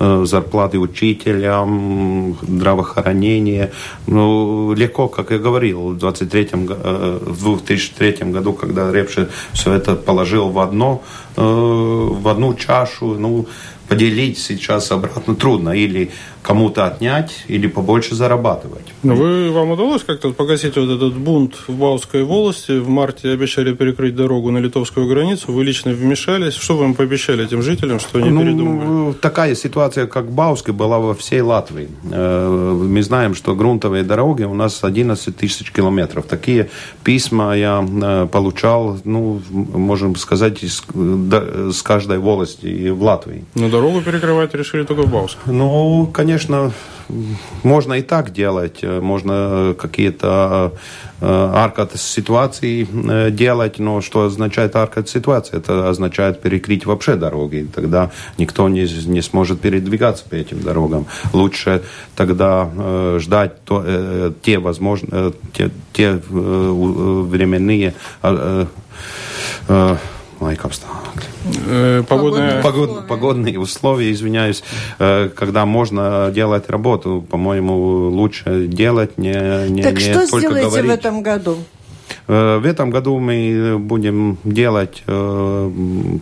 Э, 0.00 0.24
зарплаты 0.26 0.78
учителям, 0.78 2.36
здравоохранение. 2.42 3.70
Ну, 4.06 4.74
легко, 4.74 5.08
как 5.08 5.30
я 5.30 5.38
говорил, 5.38 5.90
в, 5.90 5.98
23 5.98 6.50
э, 6.52 7.18
в 7.22 7.58
2003 7.58 8.32
году, 8.32 8.52
когда 8.52 8.92
Репши 8.92 9.28
все 9.52 9.72
это 9.72 9.94
положил 9.94 10.48
в 10.48 10.58
одно, 10.58 11.02
э, 11.36 11.42
в 11.42 12.28
одну 12.28 12.54
чашу, 12.54 13.14
ну, 13.14 13.46
поделить 13.88 14.38
сейчас 14.38 14.90
обратно 14.90 15.34
трудно. 15.34 15.70
Или 15.70 16.10
кому-то 16.48 16.86
отнять 16.86 17.44
или 17.48 17.66
побольше 17.66 18.14
зарабатывать. 18.14 18.86
Но 19.02 19.14
вы, 19.14 19.50
вам 19.52 19.72
удалось 19.72 20.02
как-то 20.02 20.32
погасить 20.32 20.76
вот 20.76 20.88
этот 20.88 21.12
бунт 21.12 21.54
в 21.68 21.74
Бауской 21.74 22.24
волости? 22.24 22.78
В 22.78 22.88
марте 22.88 23.32
обещали 23.32 23.74
перекрыть 23.74 24.16
дорогу 24.16 24.50
на 24.50 24.56
литовскую 24.56 25.06
границу. 25.06 25.52
Вы 25.52 25.64
лично 25.64 25.92
вмешались. 25.92 26.54
Что 26.54 26.78
вы 26.78 26.86
им 26.86 26.94
пообещали 26.94 27.44
этим 27.44 27.60
жителям, 27.60 28.00
что 28.00 28.18
они 28.18 28.30
ну, 28.30 28.40
передумали? 28.40 29.12
Такая 29.20 29.54
ситуация, 29.54 30.06
как 30.06 30.24
в 30.24 30.34
Бауске, 30.34 30.72
была 30.72 30.98
во 30.98 31.14
всей 31.14 31.42
Латвии. 31.42 31.88
Э, 32.10 32.48
мы 32.94 33.02
знаем, 33.02 33.34
что 33.34 33.54
грунтовые 33.54 34.02
дороги 34.02 34.44
у 34.44 34.54
нас 34.54 34.82
11 34.82 35.36
тысяч 35.36 35.70
километров. 35.70 36.24
Такие 36.24 36.70
письма 37.04 37.54
я 37.58 37.86
э, 37.86 38.26
получал, 38.32 38.98
ну, 39.04 39.42
можем 39.50 40.16
сказать, 40.16 40.62
из, 40.62 40.82
с 41.76 41.82
каждой 41.82 42.18
волости 42.18 42.88
в 42.88 43.02
Латвии. 43.02 43.44
Но 43.54 43.68
дорогу 43.68 44.00
перекрывать 44.00 44.54
решили 44.54 44.84
только 44.84 45.02
в 45.02 45.12
Бауске. 45.12 45.40
Ну, 45.44 46.06
конечно, 46.10 46.37
конечно, 46.38 46.72
можно 47.62 47.94
и 47.94 48.02
так 48.02 48.32
делать. 48.32 48.82
Можно 48.82 49.74
какие-то 49.78 50.72
э, 51.20 51.52
аркад 51.54 51.96
ситуации 51.96 52.86
э, 52.86 53.30
делать, 53.30 53.78
но 53.78 54.00
что 54.00 54.24
означает 54.24 54.76
аркад 54.76 55.08
ситуация? 55.08 55.58
Это 55.58 55.88
означает 55.88 56.40
перекрыть 56.40 56.86
вообще 56.86 57.16
дороги. 57.16 57.66
Тогда 57.74 58.10
никто 58.38 58.68
не, 58.68 58.86
не 59.06 59.22
сможет 59.22 59.60
передвигаться 59.60 60.24
по 60.28 60.34
этим 60.34 60.60
дорогам. 60.60 61.06
Лучше 61.32 61.82
тогда 62.14 62.68
э, 62.76 63.18
ждать 63.20 63.64
то, 63.64 63.82
э, 63.84 64.32
те, 64.42 64.58
возможно, 64.58 65.32
те, 65.52 65.70
те 65.92 66.04
э, 66.04 66.20
временные 66.30 67.94
э, 68.22 68.66
э, 69.68 69.96
laikam 70.40 70.70
Э, 71.66 72.02
погодные... 72.08 72.62
Погодные, 72.62 73.02
погодные 73.02 73.58
условия, 73.58 74.12
извиняюсь, 74.12 74.62
э, 74.98 75.30
когда 75.34 75.66
можно 75.66 76.30
делать 76.34 76.68
работу, 76.68 77.24
по-моему, 77.28 78.08
лучше 78.08 78.66
делать, 78.66 79.18
не, 79.18 79.68
не, 79.68 79.82
так 79.82 79.94
не 79.94 80.00
что 80.00 80.28
только 80.28 80.38
сделаете 80.38 80.66
говорить. 80.68 80.90
в 80.90 80.94
этом 80.94 81.22
году? 81.22 81.58
Э, 82.28 82.58
в 82.58 82.66
этом 82.66 82.90
году 82.90 83.18
мы 83.18 83.76
будем 83.78 84.36
делать 84.44 85.02
э, 85.06 85.70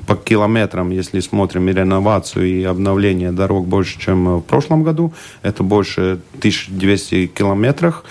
по 0.07 0.17
километрам, 0.17 0.91
если 0.91 1.21
смотрим 1.21 1.69
и 1.69 1.73
реновацию, 1.73 2.47
и 2.47 2.63
обновление 2.63 3.33
дорог 3.33 3.67
больше, 3.67 3.99
чем 3.99 4.39
в 4.39 4.43
прошлом 4.43 4.85
году. 4.85 5.13
Это 5.43 5.63
больше 5.65 6.21
1200 6.39 7.27
километров. 7.27 8.05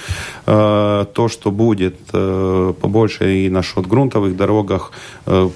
Э, 0.46 1.06
то, 1.14 1.28
что 1.30 1.52
будет 1.52 1.96
побольше 2.82 3.46
и 3.46 3.50
насчет 3.50 3.88
грунтовых 3.88 4.36
дорогах, 4.36 4.91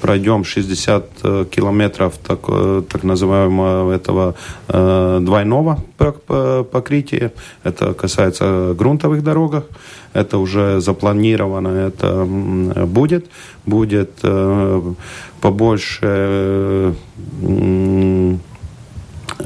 пройдем 0.01 0.43
60 0.43 1.49
километров 1.49 2.17
так, 2.17 2.39
так 2.87 3.03
называемого 3.03 3.91
этого 3.91 4.35
двойного 4.67 5.79
покрытия. 6.71 7.31
Это 7.63 7.93
касается 7.93 8.75
грунтовых 8.77 9.23
дорог 9.23 9.49
это 10.13 10.37
уже 10.37 10.81
запланировано, 10.81 11.69
это 11.69 12.25
будет, 12.25 13.29
будет 13.65 14.11
э, 14.23 14.93
побольше 15.41 16.95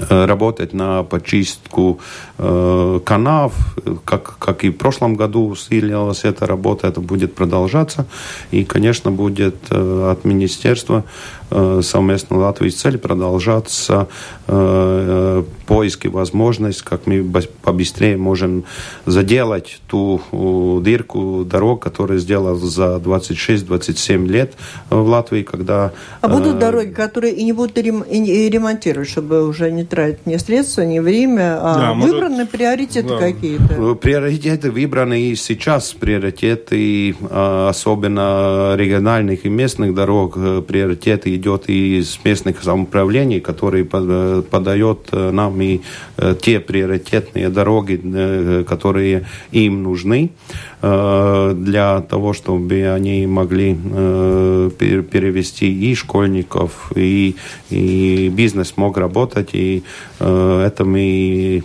работать 0.10 0.74
на 0.74 1.04
почистку 1.04 2.00
э, 2.38 3.00
канав, 3.06 3.54
как, 4.06 4.38
как 4.40 4.64
и 4.64 4.70
в 4.70 4.78
прошлом 4.78 5.16
году 5.16 5.48
усилилась 5.48 6.24
эта 6.24 6.46
работа, 6.46 6.88
это 6.88 7.02
будет 7.02 7.36
продолжаться. 7.36 8.06
И, 8.52 8.64
конечно, 8.64 9.12
будет 9.12 9.56
э, 9.70 10.12
от 10.12 10.26
министерства 10.26 11.04
совместно 11.82 12.38
Латвии 12.38 12.70
цель 12.70 12.98
продолжаться 12.98 14.08
э, 14.48 15.44
поиски 15.66 16.08
возможность, 16.08 16.82
как 16.82 17.08
мы 17.08 17.24
побыстрее 17.62 18.18
можем 18.18 18.66
заделать 19.06 19.82
ту 19.88 20.22
дырку 20.84 21.46
дорог, 21.46 21.82
которую 21.82 22.20
сделал 22.20 22.56
за 22.56 22.96
26-27 22.98 24.28
лет 24.28 24.54
в 24.90 25.08
Латвии, 25.08 25.44
когда... 25.44 25.92
А 26.22 26.28
будут 26.28 26.56
э, 26.56 26.60
дороги, 26.60 26.92
которые 26.92 27.34
и 27.34 27.44
не 27.44 27.54
будут 27.54 27.78
и 27.78 28.50
ремонтировать, 28.50 29.10
чтобы 29.10 29.48
уже 29.48 29.72
не 29.72 29.84
тратить 29.84 30.26
ни 30.26 30.38
средства, 30.38 30.82
ни 30.82 31.00
время, 31.00 31.58
а 31.62 31.76
да, 31.76 31.94
выбраны 31.94 32.36
может... 32.36 32.52
приоритеты 32.52 33.10
да. 33.10 33.18
какие-то? 33.18 33.96
Приоритеты 33.96 34.72
выбраны 34.72 35.22
и 35.22 35.36
сейчас, 35.36 35.94
приоритеты 35.94 37.16
особенно 37.30 38.76
региональных 38.76 39.46
и 39.46 39.50
местных 39.50 39.94
дорог, 39.94 40.36
приоритеты 40.66 41.36
идет 41.44 41.70
и 41.70 42.00
из 42.00 42.20
местных 42.24 42.64
самоуправлений, 42.64 43.40
которые 43.40 43.86
подает 43.86 45.10
э, 45.12 45.32
нам 45.32 45.62
и 45.62 45.82
э, 46.18 46.36
те 46.42 46.60
приоритетные 46.60 47.50
дороги, 47.50 48.00
э, 48.04 48.64
которые 48.68 49.26
им 49.52 49.84
нужны 49.84 50.32
для 50.82 52.02
того, 52.10 52.34
чтобы 52.34 52.94
они 52.94 53.26
могли 53.26 53.74
перевести 54.74 55.92
и 55.92 55.96
школьников, 55.96 56.92
и, 56.94 57.38
и 57.70 58.28
бизнес 58.28 58.74
мог 58.76 58.98
работать, 58.98 59.52
и 59.54 59.84
это 60.20 60.84
мы 60.84 61.64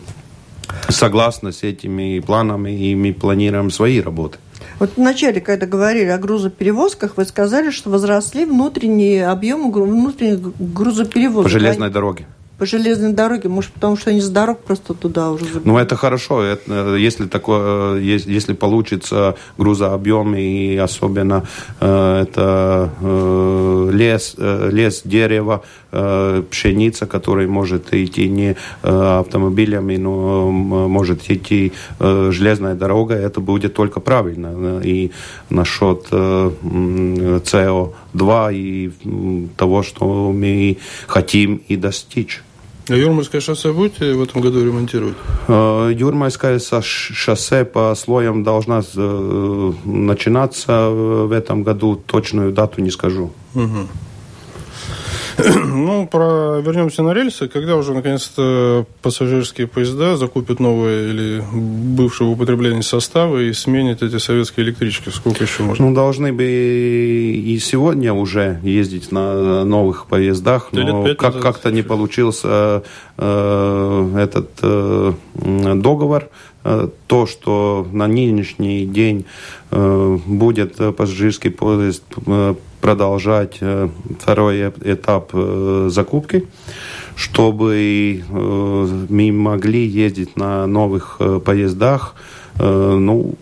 согласно 0.88 1.50
с 1.50 1.64
этими 1.64 2.20
планами, 2.20 2.70
и 2.70 2.94
мы 2.94 3.12
планируем 3.12 3.72
свои 3.72 4.00
работы. 4.00 4.38
Вот 4.78 4.90
вначале, 4.96 5.40
когда 5.40 5.66
говорили 5.66 6.06
о 6.06 6.18
грузоперевозках, 6.18 7.16
вы 7.16 7.24
сказали, 7.24 7.70
что 7.70 7.90
возросли 7.90 8.44
внутренние 8.44 9.26
объемы 9.26 9.72
внутренних 9.72 10.56
грузоперевозок. 10.58 11.44
По 11.44 11.48
железной 11.48 11.90
дороге 11.90 12.26
по 12.58 12.66
железной 12.66 13.12
дороге, 13.12 13.48
может, 13.48 13.72
потому 13.72 13.96
что 13.96 14.10
они 14.10 14.20
с 14.20 14.28
дорог 14.28 14.58
просто 14.58 14.92
туда 14.92 15.30
уже 15.30 15.44
забегают. 15.44 15.66
Ну, 15.66 15.78
это 15.78 15.94
хорошо. 15.96 16.42
Это, 16.42 16.96
если, 16.96 17.26
такое, 17.26 17.98
если 18.00 18.52
получится 18.52 19.36
грузообъем, 19.56 20.34
и 20.34 20.76
особенно 20.76 21.44
э, 21.80 22.22
это 22.22 22.90
э, 23.00 23.90
лес, 23.92 24.34
э, 24.36 24.70
лес, 24.72 25.02
дерево, 25.04 25.62
э, 25.92 26.42
пшеница, 26.50 27.06
который 27.06 27.46
может 27.46 27.94
идти 27.94 28.28
не 28.28 28.56
э, 28.82 29.18
автомобилями, 29.20 29.96
но 29.96 30.50
может 30.50 31.30
идти 31.30 31.72
э, 32.00 32.30
железная 32.32 32.74
дорога, 32.74 33.14
это 33.14 33.40
будет 33.40 33.74
только 33.74 34.00
правильно. 34.00 34.80
И 34.82 35.12
насчет 35.48 36.08
э, 36.10 36.50
СО2 36.62 38.54
и 38.54 38.90
того, 39.56 39.84
что 39.84 40.32
мы 40.32 40.78
хотим 41.06 41.62
и 41.68 41.76
достичь. 41.76 42.42
А 42.90 42.94
Юрмальское 42.94 43.40
шоссе 43.40 43.72
будете 43.72 44.14
в 44.14 44.22
этом 44.22 44.40
году 44.40 44.64
ремонтировать? 44.64 45.16
Э, 45.48 45.90
Юрмальское 45.94 46.58
шоссе 46.58 47.64
по 47.64 47.94
слоям 47.94 48.42
должна 48.42 48.80
э, 48.80 49.72
начинаться 49.84 50.88
в 50.90 51.32
этом 51.32 51.62
году. 51.62 51.96
Точную 51.96 52.52
дату 52.52 52.80
не 52.80 52.90
скажу. 52.90 53.30
Угу. 53.54 53.88
Ну, 55.88 56.06
про... 56.06 56.60
вернемся 56.60 57.02
на 57.02 57.14
рельсы. 57.14 57.48
Когда 57.48 57.76
уже, 57.76 57.94
наконец-то, 57.94 58.86
пассажирские 59.02 59.66
поезда 59.66 60.16
закупят 60.16 60.60
новые 60.60 61.10
или 61.10 61.42
бывшие 61.52 62.28
в 62.28 62.32
употреблении 62.32 62.80
составы 62.80 63.48
и 63.48 63.52
сменят 63.52 64.02
эти 64.02 64.18
советские 64.18 64.66
электрички? 64.66 65.10
Сколько 65.10 65.44
еще 65.44 65.62
можно? 65.62 65.86
Ну, 65.86 65.94
должны 65.94 66.32
бы 66.32 66.44
и 66.44 67.58
сегодня 67.58 68.12
уже 68.12 68.60
ездить 68.62 69.12
на 69.12 69.64
новых 69.64 70.06
поездах, 70.06 70.68
но 70.72 71.14
как- 71.14 71.40
как-то 71.40 71.70
не 71.70 71.82
получился 71.82 72.82
э, 73.16 74.14
этот 74.18 74.50
э, 74.62 75.12
договор 75.34 76.24
э, 76.24 76.57
то, 76.62 77.26
что 77.26 77.86
на 77.92 78.06
нынешний 78.06 78.84
день 78.86 79.24
э, 79.70 80.18
будет 80.26 80.76
пассажирский 80.96 81.50
поезд 81.50 82.02
э, 82.26 82.54
продолжать 82.80 83.58
э, 83.60 83.88
второй 84.20 84.68
этап 84.84 85.30
э, 85.32 85.88
закупки, 85.90 86.46
чтобы 87.16 88.22
э, 88.28 89.06
мы 89.08 89.32
могли 89.32 89.84
ездить 89.84 90.36
на 90.36 90.66
новых 90.66 91.20
поездах, 91.44 92.14
ну, 92.60 93.34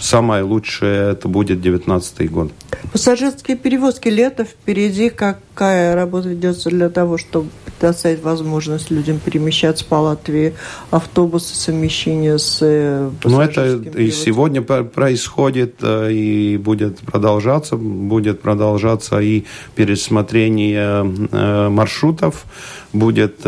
самое 0.00 0.42
лучшее 0.42 1.12
это 1.12 1.28
будет 1.28 1.60
2019 1.60 2.30
год. 2.30 2.52
Пассажирские 2.92 3.56
перевозки 3.56 4.08
лето 4.08 4.44
впереди. 4.44 5.10
Какая 5.10 5.94
работа 5.94 6.28
ведется 6.28 6.70
для 6.70 6.88
того, 6.88 7.18
чтобы 7.18 7.48
предоставить 7.78 8.22
возможность 8.22 8.90
людям 8.90 9.18
перемещаться 9.18 9.84
по 9.84 9.96
Латвии, 9.96 10.54
автобусы, 10.90 11.54
совмещение 11.54 12.38
с 12.38 12.58
э, 12.60 13.10
Ну, 13.24 13.40
это 13.40 13.76
и 13.76 14.10
сегодня 14.10 14.62
происходит, 14.62 15.76
э, 15.82 16.12
и 16.12 16.56
будет 16.56 16.98
продолжаться. 16.98 17.76
Будет 17.76 18.40
продолжаться 18.40 19.20
и 19.20 19.44
пересмотрение 19.74 21.28
э, 21.30 21.68
маршрутов 21.68 22.44
будет 22.92 23.46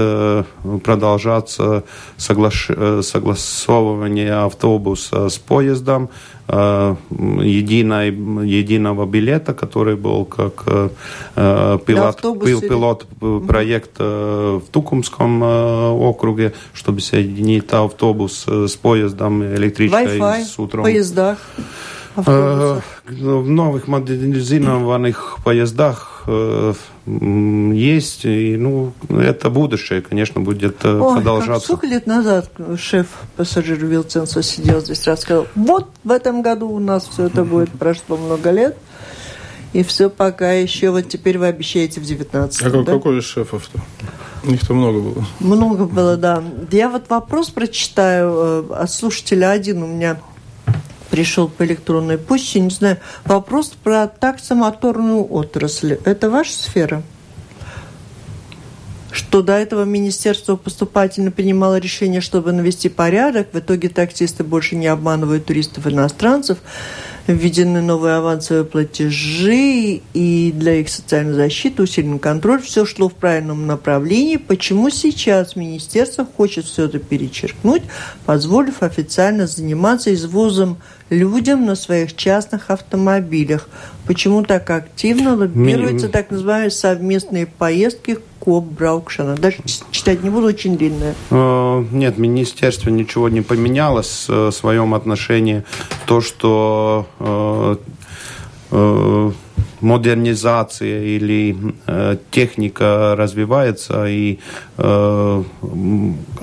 продолжаться 0.84 1.84
согласовывание 2.16 4.34
автобуса 4.34 5.28
с 5.28 5.38
поездом, 5.38 6.10
единой, 6.50 8.08
единого 8.08 9.06
билета, 9.06 9.54
который 9.54 9.96
был 9.96 10.24
как 10.24 10.64
э, 10.66 10.88
пилот, 11.86 12.20
пил, 12.20 12.60
пилот 12.60 13.06
проект 13.46 13.92
э, 13.98 14.60
в 14.64 14.68
Тукумском 14.70 15.44
э, 15.44 15.90
округе, 15.90 16.52
чтобы 16.72 17.00
соединить 17.00 17.72
автобус 17.72 18.46
с 18.46 18.76
поездом 18.76 19.44
электричкой 19.44 20.18
Wi-Fi 20.18 20.44
с 20.44 20.58
утром. 20.58 20.84
в 20.84 21.38
поездах. 22.14 22.78
Автобусах. 22.78 22.84
В 23.08 23.48
новых 23.48 23.88
модернизированных 23.88 25.38
поездах 25.44 26.24
есть, 27.06 28.24
и, 28.24 28.56
ну, 28.56 28.92
это 29.08 29.50
будущее, 29.50 30.02
конечно, 30.02 30.40
будет 30.40 30.84
Ой, 30.84 31.14
продолжаться. 31.14 31.68
Как, 31.68 31.78
сколько 31.78 31.86
лет 31.86 32.06
назад 32.06 32.50
шеф 32.76 33.06
пассажир 33.36 33.84
Вилценса 33.84 34.42
сидел 34.42 34.80
здесь, 34.80 35.06
рассказал, 35.06 35.46
вот 35.54 35.88
в 36.04 36.10
этом 36.10 36.42
году 36.42 36.68
у 36.68 36.78
нас 36.78 37.08
все 37.08 37.26
это 37.26 37.44
будет, 37.44 37.70
прошло 37.70 38.16
много 38.16 38.50
лет, 38.50 38.76
и 39.72 39.82
все 39.82 40.10
пока 40.10 40.52
еще, 40.52 40.90
вот 40.90 41.08
теперь 41.08 41.38
вы 41.38 41.46
обещаете 41.46 42.00
в 42.00 42.04
19 42.04 42.62
А 42.62 42.70
да? 42.70 42.84
какой 42.84 43.18
из 43.18 43.24
шефов-то? 43.24 43.80
Их-то 44.42 44.74
много 44.74 45.00
было. 45.00 45.26
Много 45.38 45.84
было, 45.84 46.16
да. 46.16 46.42
Я 46.72 46.88
вот 46.88 47.08
вопрос 47.10 47.50
прочитаю 47.50 48.66
э, 48.70 48.74
от 48.74 48.90
слушателя 48.90 49.50
один 49.50 49.82
у 49.82 49.86
меня 49.86 50.18
пришел 51.10 51.48
по 51.48 51.64
электронной 51.64 52.18
почте, 52.18 52.60
не 52.60 52.70
знаю, 52.70 52.98
вопрос 53.24 53.68
про 53.82 54.06
таксомоторную 54.06 55.30
отрасль. 55.32 55.98
Это 56.04 56.30
ваша 56.30 56.52
сфера? 56.52 57.02
что 59.12 59.42
до 59.42 59.54
этого 59.54 59.84
министерство 59.84 60.56
поступательно 60.56 61.30
принимало 61.30 61.78
решение, 61.78 62.20
чтобы 62.20 62.52
навести 62.52 62.88
порядок. 62.88 63.48
В 63.52 63.58
итоге 63.58 63.88
таксисты 63.88 64.44
больше 64.44 64.76
не 64.76 64.86
обманывают 64.86 65.46
туристов-иностранцев 65.46 66.58
введены 67.32 67.82
новые 67.82 68.14
авансовые 68.14 68.64
платежи 68.64 70.00
и 70.14 70.52
для 70.54 70.76
их 70.76 70.88
социальной 70.88 71.34
защиты 71.34 71.82
усилен 71.82 72.18
контроль. 72.18 72.62
Все 72.62 72.84
шло 72.84 73.08
в 73.08 73.14
правильном 73.14 73.66
направлении. 73.66 74.36
Почему 74.36 74.90
сейчас 74.90 75.56
министерство 75.56 76.24
хочет 76.24 76.64
все 76.64 76.84
это 76.84 76.98
перечеркнуть, 76.98 77.82
позволив 78.26 78.82
официально 78.82 79.46
заниматься 79.46 80.12
извозом 80.14 80.78
людям 81.08 81.66
на 81.66 81.74
своих 81.74 82.16
частных 82.16 82.70
автомобилях? 82.70 83.68
Почему 84.06 84.44
так 84.44 84.68
активно 84.70 85.34
лоббируются 85.34 86.08
так 86.08 86.30
называемые 86.30 86.70
совместные 86.70 87.46
поездки 87.46 88.18
Браукшана? 88.46 89.36
Даже 89.36 89.58
читать 89.90 90.22
не 90.22 90.30
буду, 90.30 90.46
очень 90.46 90.76
длинное. 90.76 91.14
Э, 91.30 91.84
нет, 91.92 92.18
министерство 92.18 92.90
ничего 92.90 93.28
не 93.28 93.42
поменялось 93.42 94.26
э, 94.28 94.48
в 94.48 94.52
своем 94.52 94.94
отношении. 94.94 95.64
То, 96.06 96.20
что 96.20 97.06
э, 97.18 97.76
модернизация 99.80 101.02
или 101.04 101.56
э, 101.86 102.16
техника 102.30 103.14
развивается, 103.16 104.06
и 104.06 104.38
э, 104.78 105.44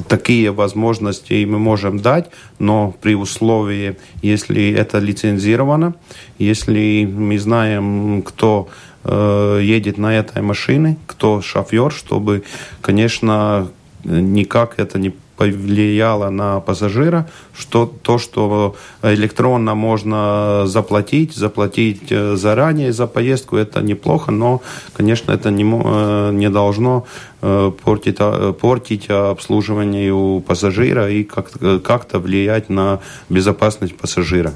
такие 0.07 0.51
возможности 0.51 1.45
мы 1.45 1.59
можем 1.59 1.99
дать, 1.99 2.29
но 2.59 2.93
при 3.01 3.15
условии, 3.15 3.97
если 4.21 4.73
это 4.73 4.99
лицензировано, 4.99 5.93
если 6.39 7.05
мы 7.05 7.39
знаем, 7.39 8.21
кто 8.23 8.69
э, 9.03 9.59
едет 9.63 9.97
на 9.97 10.17
этой 10.17 10.41
машине, 10.41 10.97
кто 11.05 11.41
шофер, 11.41 11.91
чтобы, 11.91 12.43
конечно, 12.81 13.69
никак 14.03 14.79
это 14.79 14.99
не 14.99 15.13
повлияло 15.37 16.29
на 16.29 16.59
пассажира, 16.59 17.29
что 17.57 17.85
то, 18.01 18.17
что 18.17 18.75
электронно 19.03 19.75
можно 19.75 20.63
заплатить, 20.65 21.35
заплатить 21.35 22.11
э, 22.11 22.35
заранее 22.35 22.91
за 22.91 23.07
поездку, 23.07 23.55
это 23.55 23.81
неплохо, 23.81 24.31
но, 24.31 24.61
конечно, 24.93 25.31
это 25.31 25.51
не, 25.51 25.63
э, 25.63 26.31
не 26.33 26.49
должно 26.49 27.05
э, 27.41 27.71
портить, 27.83 28.17
портить 28.59 29.09
обслуживание 29.09 30.11
у 30.11 30.41
пассажира 30.41 31.09
и 31.09 31.23
как-то 31.23 31.79
как 31.79 32.13
влиять 32.13 32.69
на 32.69 32.99
безопасность 33.29 33.95
пассажира. 33.95 34.53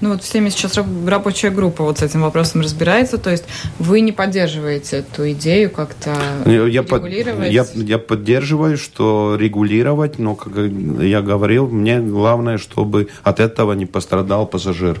Ну 0.00 0.10
вот 0.10 0.22
всеми 0.22 0.50
сейчас 0.50 0.78
рабочая 1.06 1.50
группа 1.50 1.82
вот 1.82 1.98
с 1.98 2.02
этим 2.02 2.22
вопросом 2.22 2.60
разбирается, 2.60 3.16
то 3.16 3.30
есть 3.30 3.44
вы 3.78 4.00
не 4.00 4.12
поддерживаете 4.12 4.98
эту 4.98 5.30
идею 5.32 5.70
как-то 5.70 6.14
я 6.44 6.82
регулировать? 6.82 7.50
я, 7.50 7.64
я 7.74 7.98
поддерживаю, 7.98 8.76
что 8.76 9.36
регулировать, 9.38 10.18
но, 10.18 10.34
как 10.34 10.54
я 10.56 11.22
говорил, 11.22 11.66
мне 11.66 12.00
главное, 12.00 12.58
чтобы 12.58 13.08
от 13.22 13.40
этого 13.40 13.72
не 13.72 13.86
пострадал 13.86 14.46
пассажир. 14.46 15.00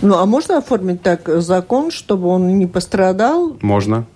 Ну, 0.00 0.18
а 0.18 0.26
можно 0.26 0.58
оформить 0.58 1.02
так 1.02 1.28
закон, 1.42 1.90
чтобы 1.90 2.28
он 2.28 2.58
не 2.58 2.66
пострадал? 2.66 3.56
Можно. 3.62 4.06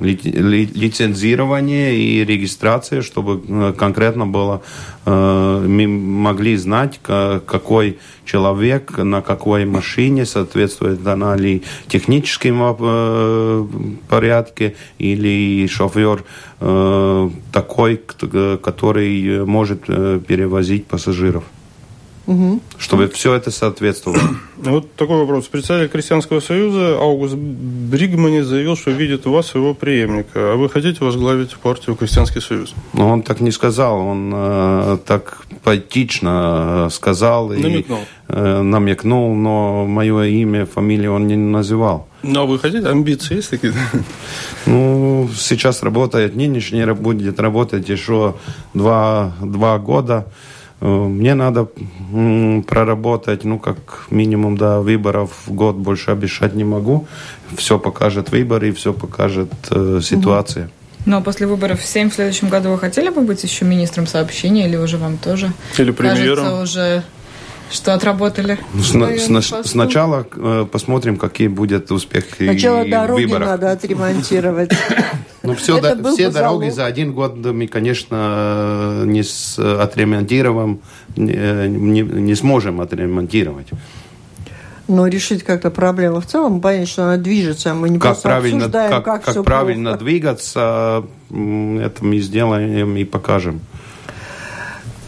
Лицензирование 0.00 1.96
и 1.96 2.24
регистрация, 2.24 3.02
чтобы 3.02 3.42
э, 3.46 3.72
конкретно 3.76 4.26
было, 4.26 4.62
э, 5.06 5.64
мы 5.68 5.86
могли 5.86 6.56
знать, 6.56 7.00
какой 7.02 7.98
человек 8.24 8.98
на 8.98 9.20
какой 9.22 9.64
машине 9.64 10.26
соответствует 10.26 11.06
она 11.06 11.36
ли 11.36 11.62
техническим 11.88 12.60
э, 12.62 13.66
порядке 14.08 14.74
или 14.98 15.66
шофер 15.66 16.24
такой, 17.52 18.00
который 18.62 19.44
может 19.44 19.84
перевозить 19.84 20.86
пассажиров. 20.86 21.44
Угу. 22.26 22.60
Чтобы 22.78 23.08
все 23.08 23.34
это 23.34 23.50
соответствовало. 23.50 24.20
Вот 24.56 24.94
такой 24.94 25.18
вопрос. 25.18 25.46
Председатель 25.48 25.88
Крестьянского 25.88 26.40
союза 26.40 26.96
Аугуст 26.98 27.34
Бригмани 27.34 28.40
заявил, 28.40 28.76
что 28.76 28.92
видит 28.92 29.26
у 29.26 29.32
вас 29.32 29.48
своего 29.48 29.74
преемника. 29.74 30.52
А 30.52 30.56
вы 30.56 30.70
хотите 30.70 31.04
возглавить 31.04 31.54
партию 31.56 31.96
Крестьянский 31.96 32.40
союз? 32.40 32.72
Ну, 32.94 33.08
он 33.08 33.22
так 33.22 33.40
не 33.40 33.50
сказал. 33.50 33.98
Он 33.98 34.32
э, 34.34 34.98
так 35.04 35.42
поэтично 35.62 36.86
э, 36.86 36.90
сказал. 36.90 37.48
Намекнул. 37.48 37.98
И, 37.98 38.32
э, 38.32 38.62
намекнул, 38.62 39.34
но 39.34 39.84
мое 39.86 40.24
имя, 40.24 40.64
фамилию 40.64 41.12
он 41.12 41.26
не 41.26 41.36
называл. 41.36 42.08
Но 42.22 42.30
ну, 42.30 42.40
а 42.40 42.46
вы 42.46 42.58
хотите? 42.58 42.88
Амбиции 42.88 43.36
есть 43.36 43.50
такие? 43.50 43.74
Ну, 44.66 45.28
сейчас 45.36 45.82
работает 45.82 46.36
нынешний, 46.36 46.86
будет 46.94 47.38
работать 47.38 47.86
еще 47.90 48.34
два, 48.72 49.34
два 49.42 49.78
года. 49.78 50.26
Э, 50.80 50.86
мне 50.86 51.34
надо 51.34 51.68
проработать, 52.66 53.44
ну, 53.44 53.58
как 53.58 54.06
минимум 54.10 54.56
до 54.56 54.80
выборов 54.80 55.30
в 55.46 55.52
год, 55.52 55.76
больше 55.76 56.10
обещать 56.10 56.54
не 56.54 56.64
могу. 56.64 57.06
Все 57.56 57.78
покажет 57.78 58.30
выборы, 58.30 58.72
все 58.72 58.92
покажет 58.92 59.52
э, 59.70 60.00
ситуация. 60.02 60.70
Ну, 61.06 61.18
а 61.18 61.20
после 61.20 61.46
выборов 61.46 61.80
в 61.80 61.86
7 61.86 62.10
в 62.10 62.14
следующем 62.14 62.48
году 62.48 62.70
вы 62.70 62.78
хотели 62.78 63.10
бы 63.10 63.20
быть 63.20 63.44
еще 63.44 63.64
министром 63.64 64.06
сообщения, 64.06 64.66
или 64.66 64.76
уже 64.76 64.96
вам 64.96 65.18
тоже? 65.18 65.52
Или 65.78 65.90
премьером? 65.90 66.44
Кажется, 66.44 66.62
уже 66.62 67.02
что 67.70 67.94
отработали? 67.94 68.58
Сна- 68.82 69.16
сна- 69.18 69.64
сначала 69.64 70.26
э, 70.36 70.66
посмотрим, 70.70 71.16
какие 71.16 71.48
будут 71.48 71.90
успехи 71.90 72.44
Сначала 72.44 72.84
дороги 72.86 73.24
выборах. 73.24 73.48
надо 73.48 73.72
отремонтировать. 73.72 74.70
Ну, 75.42 75.54
все, 75.54 75.80
да, 75.80 75.94
все 76.12 76.30
дороги 76.30 76.70
за 76.70 76.86
один 76.86 77.12
год 77.12 77.36
мы, 77.36 77.66
конечно, 77.66 79.02
не 79.04 79.22
с, 79.22 79.58
отремонтируем, 79.58 80.80
не, 81.16 81.34
не, 81.68 82.00
не 82.00 82.34
сможем 82.34 82.80
отремонтировать. 82.80 83.68
Но 84.86 85.06
решить 85.06 85.42
как-то 85.42 85.70
проблему 85.70 86.20
в 86.20 86.26
целом, 86.26 86.60
понятно, 86.60 86.86
что 86.86 87.02
она 87.04 87.16
движется, 87.16 87.72
мы 87.74 87.88
не 87.88 87.98
как 87.98 88.20
правильно, 88.20 88.58
обсуждаем, 88.66 88.90
как, 88.90 89.04
как, 89.04 89.24
как 89.24 89.44
правильно 89.44 89.90
плохо. 89.90 90.04
двигаться, 90.04 91.04
это 91.30 91.94
мы 92.04 92.18
сделаем 92.18 92.96
и 92.96 93.04
покажем. 93.04 93.60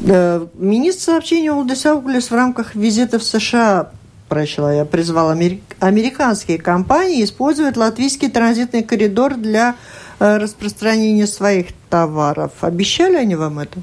Министр 0.00 1.02
сообщения 1.02 1.52
Улдис 1.52 1.86
Ауглис 1.86 2.30
в 2.30 2.34
рамках 2.34 2.74
визита 2.74 3.18
в 3.18 3.22
США 3.22 3.90
прочла 4.28 4.72
я, 4.72 4.84
призвал 4.84 5.30
американские 5.30 6.58
компании 6.58 7.24
использовать 7.24 7.76
латвийский 7.76 8.28
транзитный 8.28 8.82
коридор 8.82 9.36
для 9.36 9.76
э, 10.18 10.38
распространения 10.38 11.26
своих 11.26 11.68
товаров. 11.88 12.52
Обещали 12.60 13.16
они 13.16 13.36
вам 13.36 13.60
это? 13.60 13.78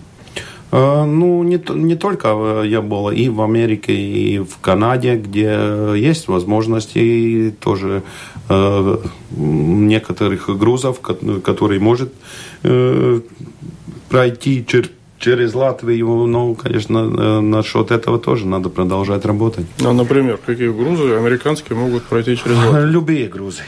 Э, 0.71 1.05
ну, 1.05 1.43
не, 1.43 1.61
не 1.75 1.95
только 1.95 2.29
э, 2.29 2.63
я 2.67 2.81
был 2.81 3.09
и 3.09 3.29
в 3.29 3.41
Америке, 3.41 3.93
и 3.95 4.39
в 4.39 4.57
Канаде, 4.59 5.15
где 5.15 5.93
есть 5.95 6.27
возможности 6.27 7.55
тоже 7.59 8.03
э, 8.49 8.97
некоторых 9.37 10.49
грузов, 10.57 10.99
которые 10.99 11.79
может 11.79 12.13
э, 12.63 13.21
пройти 14.09 14.65
через 14.65 14.89
через 15.23 15.53
Латвию, 15.53 16.07
ну, 16.07 16.53
конечно, 16.55 16.97
э, 16.97 17.39
насчет 17.39 17.91
этого 17.91 18.19
тоже 18.19 18.45
надо 18.45 18.69
продолжать 18.69 19.25
работать. 19.25 19.65
А, 19.83 19.93
например, 19.93 20.37
какие 20.45 20.67
грузы 20.67 21.15
американские 21.15 21.77
могут 21.77 22.03
пройти 22.03 22.35
через 22.35 22.57
Латвию? 22.57 22.91
Любые 22.91 23.27
грузы. 23.27 23.61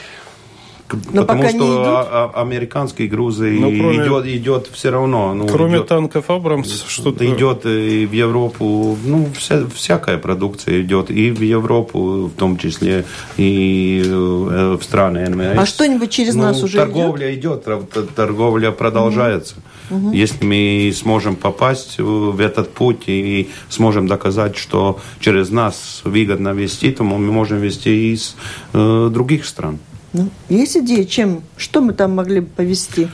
Но 0.91 1.21
Потому 1.21 1.41
пока 1.41 1.49
что 1.49 1.57
не 1.57 1.67
идут? 1.67 1.87
А, 1.87 2.31
а, 2.35 2.41
американские 2.41 3.07
грузы 3.07 3.57
ну, 3.59 3.75
кроме, 3.75 4.03
идет, 4.03 4.25
идет 4.27 4.69
все 4.71 4.91
равно. 4.91 5.33
Ну, 5.33 5.47
кроме 5.47 5.77
идет, 5.77 5.87
танков 5.87 6.29
Абрамс, 6.29 6.85
что-то 6.87 7.25
идет 7.25 7.65
и 7.65 8.05
в 8.05 8.11
Европу, 8.11 8.95
ну 9.03 9.27
вся, 9.35 9.65
всякая 9.73 10.19
продукция 10.19 10.81
идет 10.81 11.09
и 11.09 11.31
в 11.31 11.41
Европу, 11.41 12.27
в 12.27 12.33
том 12.33 12.57
числе 12.57 13.05
и 13.37 14.03
э, 14.05 14.77
в 14.79 14.83
страны 14.83 15.27
НМС. 15.27 15.57
А 15.57 15.65
что-нибудь 15.65 16.11
через 16.11 16.35
ну, 16.35 16.43
нас 16.43 16.61
уже 16.61 16.77
торговля 16.77 17.33
идет? 17.33 17.63
идет, 17.67 18.15
торговля 18.15 18.71
продолжается. 18.71 19.55
Угу. 19.89 20.11
Если 20.11 20.45
мы 20.45 20.93
сможем 20.95 21.35
попасть 21.35 21.99
в 21.99 22.39
этот 22.39 22.73
путь 22.73 23.03
и 23.07 23.49
сможем 23.69 24.07
доказать, 24.07 24.55
что 24.55 24.99
через 25.19 25.49
нас 25.49 26.01
выгодно 26.03 26.49
вести, 26.49 26.91
то 26.91 27.03
мы 27.03 27.17
можем 27.31 27.59
вести 27.59 28.13
из 28.13 28.35
э, 28.73 29.09
других 29.11 29.45
стран. 29.45 29.79
Ну, 30.15 30.29
есть 30.47 30.77
идея, 30.77 31.03
чем, 31.03 31.43
что 31.57 31.81
мы 31.81 31.91
там 31.91 32.15
могли 32.15 32.39
бы 32.39 32.47
повести? 32.47 33.09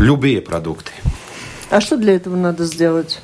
Любые 0.00 0.40
продукты. 0.40 0.90
А 1.68 1.82
что 1.82 1.98
для 1.98 2.14
этого 2.14 2.36
надо 2.36 2.64
сделать? 2.64 3.20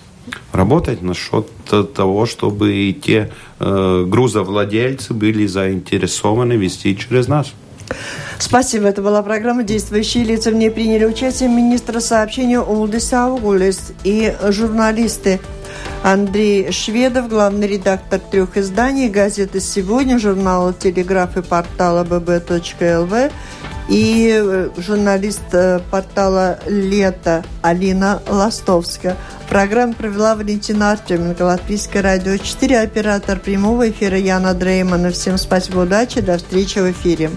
Работать 0.52 1.00
насчет 1.00 1.46
того, 1.94 2.26
чтобы 2.26 2.74
и 2.74 2.92
те 2.92 3.30
э, 3.60 4.04
грузовладельцы 4.06 5.14
были 5.14 5.46
заинтересованы 5.46 6.52
вести 6.52 6.98
через 6.98 7.28
нас. 7.28 7.54
Спасибо. 8.38 8.88
Это 8.88 9.00
была 9.00 9.22
программа 9.22 9.62
«Действующие 9.62 10.24
лица». 10.24 10.50
В 10.50 10.54
ней 10.54 10.70
приняли 10.70 11.06
участие 11.06 11.48
министра 11.48 12.00
сообщения 12.00 12.60
Улдис 12.60 13.10
Аугулис 13.14 13.92
и 14.04 14.36
журналисты 14.50 15.40
Андрей 16.02 16.70
Шведов, 16.70 17.28
главный 17.28 17.66
редактор 17.66 18.20
трех 18.20 18.56
изданий 18.56 19.08
газеты 19.08 19.60
«Сегодня», 19.60 20.18
журнала 20.18 20.72
«Телеграф» 20.72 21.36
и 21.36 21.42
портала 21.42 22.04
bb.lv 22.04 23.32
и 23.88 24.38
э, 24.38 24.68
журналист 24.76 25.42
э, 25.52 25.80
портала 25.90 26.58
«Лето» 26.66 27.44
Алина 27.62 28.22
Ластовская. 28.28 29.16
Программу 29.48 29.94
провела 29.94 30.36
Валентина 30.36 30.92
Артеменко, 30.92 31.42
Латвийское 31.42 32.02
радио 32.02 32.36
4, 32.36 32.80
оператор 32.80 33.38
прямого 33.38 33.90
эфира 33.90 34.18
Яна 34.18 34.54
Дреймана. 34.54 35.10
Всем 35.10 35.38
спасибо, 35.38 35.80
удачи, 35.80 36.20
до 36.20 36.36
встречи 36.36 36.78
в 36.78 36.90
эфире. 36.90 37.30